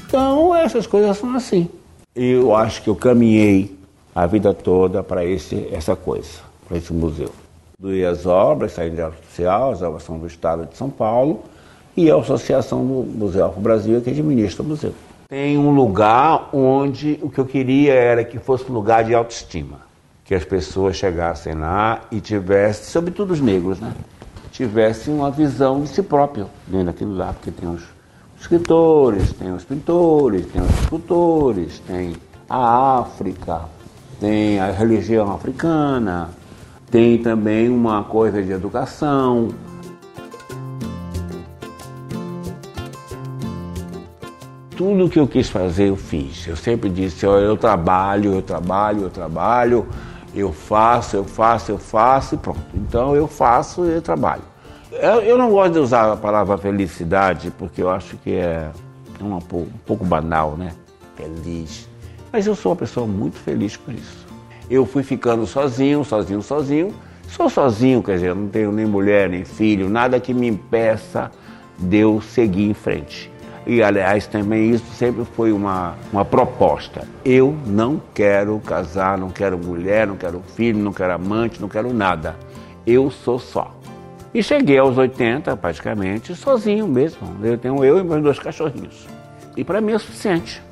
Então, 0.06 0.54
essas 0.54 0.86
coisas 0.86 1.16
são 1.16 1.34
assim. 1.34 1.68
Eu 2.14 2.54
acho 2.54 2.82
que 2.82 2.88
eu 2.88 2.96
caminhei 2.96 3.74
a 4.14 4.26
vida 4.26 4.54
toda 4.54 5.02
para 5.02 5.22
essa 5.24 5.94
coisa, 5.94 6.40
para 6.66 6.78
esse 6.78 6.92
museu. 6.92 7.30
Doei 7.78 8.06
as 8.06 8.24
obras, 8.24 8.72
saí 8.72 8.88
de 8.88 8.96
social, 9.26 9.72
as 9.72 9.82
obras 9.82 10.02
são 10.02 10.18
do 10.18 10.26
Estado 10.26 10.64
de 10.64 10.74
São 10.74 10.88
Paulo, 10.88 11.42
e 11.94 12.10
a 12.10 12.16
Associação 12.16 12.78
do 12.78 13.04
Museu 13.04 13.44
Afro 13.44 13.60
Brasil 13.60 13.98
é 13.98 14.00
que 14.00 14.08
administra 14.08 14.62
o 14.62 14.66
museu. 14.66 14.94
Tem 15.28 15.58
um 15.58 15.74
lugar 15.74 16.48
onde 16.54 17.18
o 17.20 17.28
que 17.28 17.38
eu 17.38 17.44
queria 17.44 17.92
era 17.92 18.24
que 18.24 18.38
fosse 18.38 18.70
um 18.70 18.74
lugar 18.74 19.04
de 19.04 19.14
autoestima. 19.14 19.80
Que 20.24 20.34
as 20.34 20.42
pessoas 20.42 20.96
chegassem 20.96 21.52
lá 21.52 22.00
e 22.10 22.18
tivessem, 22.18 22.84
sobretudo 22.84 23.32
os 23.32 23.42
negros, 23.42 23.78
né? 23.78 23.92
Tivessem 24.52 25.12
uma 25.12 25.30
visão 25.30 25.82
de 25.82 25.90
si 25.90 26.02
próprio 26.02 26.48
dentro 26.66 26.86
daquilo 26.86 27.14
lá, 27.14 27.34
porque 27.34 27.50
tem 27.50 27.68
os 27.68 27.82
escritores, 28.40 29.34
tem 29.34 29.52
os 29.52 29.64
pintores, 29.64 30.46
tem 30.46 30.62
os 30.62 30.80
escultores, 30.80 31.78
tem 31.80 32.16
a 32.48 33.00
África, 33.00 33.60
tem 34.18 34.58
a 34.60 34.70
religião 34.70 35.30
africana, 35.30 36.30
tem 36.90 37.18
também 37.18 37.68
uma 37.68 38.04
coisa 38.04 38.42
de 38.42 38.52
educação, 38.52 39.48
tudo 44.76 45.08
que 45.08 45.18
eu 45.18 45.26
quis 45.26 45.48
fazer, 45.48 45.88
eu 45.88 45.96
fiz. 45.96 46.46
Eu 46.46 46.54
sempre 46.54 46.90
disse, 46.90 47.26
ó, 47.26 47.38
eu 47.38 47.56
trabalho, 47.56 48.34
eu 48.34 48.42
trabalho, 48.42 49.02
eu 49.02 49.10
trabalho, 49.10 49.86
eu 50.34 50.52
faço, 50.52 51.16
eu 51.16 51.24
faço, 51.24 51.72
eu 51.72 51.78
faço 51.78 52.34
e 52.34 52.38
pronto. 52.38 52.60
Então 52.74 53.16
eu 53.16 53.26
faço 53.26 53.84
e 53.86 53.94
eu 53.94 54.02
trabalho. 54.02 54.42
Eu, 54.92 55.20
eu 55.22 55.38
não 55.38 55.50
gosto 55.50 55.72
de 55.72 55.78
usar 55.78 56.12
a 56.12 56.16
palavra 56.16 56.58
felicidade, 56.58 57.50
porque 57.58 57.82
eu 57.82 57.90
acho 57.90 58.16
que 58.18 58.32
é 58.32 58.70
uma, 59.18 59.38
um 59.38 59.66
pouco 59.86 60.04
banal, 60.04 60.56
né? 60.56 60.72
Feliz. 61.16 61.88
Mas 62.30 62.46
eu 62.46 62.54
sou 62.54 62.72
uma 62.72 62.76
pessoa 62.76 63.06
muito 63.06 63.38
feliz 63.38 63.76
por 63.76 63.94
isso. 63.94 64.26
Eu 64.68 64.84
fui 64.84 65.02
ficando 65.02 65.46
sozinho, 65.46 66.04
sozinho, 66.04 66.42
sozinho. 66.42 66.94
Sou 67.28 67.48
sozinho, 67.48 68.02
quer 68.02 68.14
dizer, 68.14 68.34
não 68.34 68.48
tenho 68.48 68.70
nem 68.72 68.86
mulher, 68.86 69.28
nem 69.28 69.44
filho, 69.44 69.88
nada 69.88 70.18
que 70.20 70.32
me 70.32 70.46
impeça 70.46 71.30
de 71.78 71.98
eu 71.98 72.20
seguir 72.20 72.70
em 72.70 72.74
frente. 72.74 73.30
E, 73.66 73.82
aliás, 73.82 74.28
também 74.28 74.70
isso 74.70 74.86
sempre 74.94 75.24
foi 75.24 75.50
uma, 75.52 75.96
uma 76.12 76.24
proposta. 76.24 77.06
Eu 77.24 77.56
não 77.66 78.00
quero 78.14 78.60
casar, 78.60 79.18
não 79.18 79.28
quero 79.28 79.58
mulher, 79.58 80.06
não 80.06 80.16
quero 80.16 80.40
filho, 80.54 80.78
não 80.78 80.92
quero 80.92 81.12
amante, 81.14 81.60
não 81.60 81.68
quero 81.68 81.92
nada. 81.92 82.36
Eu 82.86 83.10
sou 83.10 83.40
só. 83.40 83.74
E 84.32 84.40
cheguei 84.40 84.78
aos 84.78 84.96
80, 84.96 85.56
praticamente, 85.56 86.34
sozinho 86.36 86.86
mesmo. 86.86 87.26
Eu 87.42 87.58
tenho 87.58 87.84
eu 87.84 87.98
e 87.98 88.04
meus 88.04 88.22
dois 88.22 88.38
cachorrinhos. 88.38 89.08
E 89.56 89.64
para 89.64 89.80
mim 89.80 89.92
é 89.92 89.98
suficiente. 89.98 90.62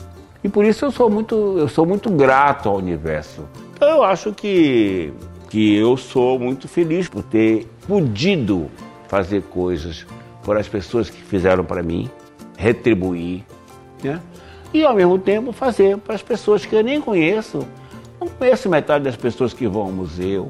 E 0.45 0.49
por 0.49 0.65
isso 0.65 0.85
eu 0.85 0.93
sou 0.93 1.11
muito, 1.11 1.57
eu 1.59 1.67
sou 1.67 1.85
muito 1.85 2.11
grato 2.11 2.69
ao 2.69 2.77
universo. 2.77 3.43
Então 3.75 3.89
eu 3.89 4.05
acho 4.05 4.33
que, 4.33 5.13
que 5.51 5.75
eu 5.75 5.97
sou 5.97 6.39
muito 6.39 6.69
feliz 6.69 7.09
por 7.09 7.23
ter 7.23 7.67
podido 7.87 8.71
fazer 9.09 9.43
coisas 9.43 10.07
por 10.43 10.57
as 10.57 10.69
pessoas 10.69 11.11
que 11.11 11.21
fizeram 11.23 11.65
para 11.65 11.83
mim 11.83 12.09
retribuir, 12.57 13.43
né? 14.03 14.21
e 14.73 14.85
ao 14.85 14.95
mesmo 14.95 15.19
tempo 15.19 15.53
fazer 15.53 15.97
para 15.99 16.15
as 16.15 16.23
pessoas 16.23 16.67
que 16.67 16.75
eu 16.75 16.83
nem 16.83 17.01
conheço. 17.01 17.67
Não 18.21 18.29
conheço 18.29 18.69
metade 18.69 19.05
das 19.05 19.17
pessoas 19.17 19.53
que 19.53 19.67
vão 19.67 19.83
ao 19.83 19.93
museu, 19.93 20.49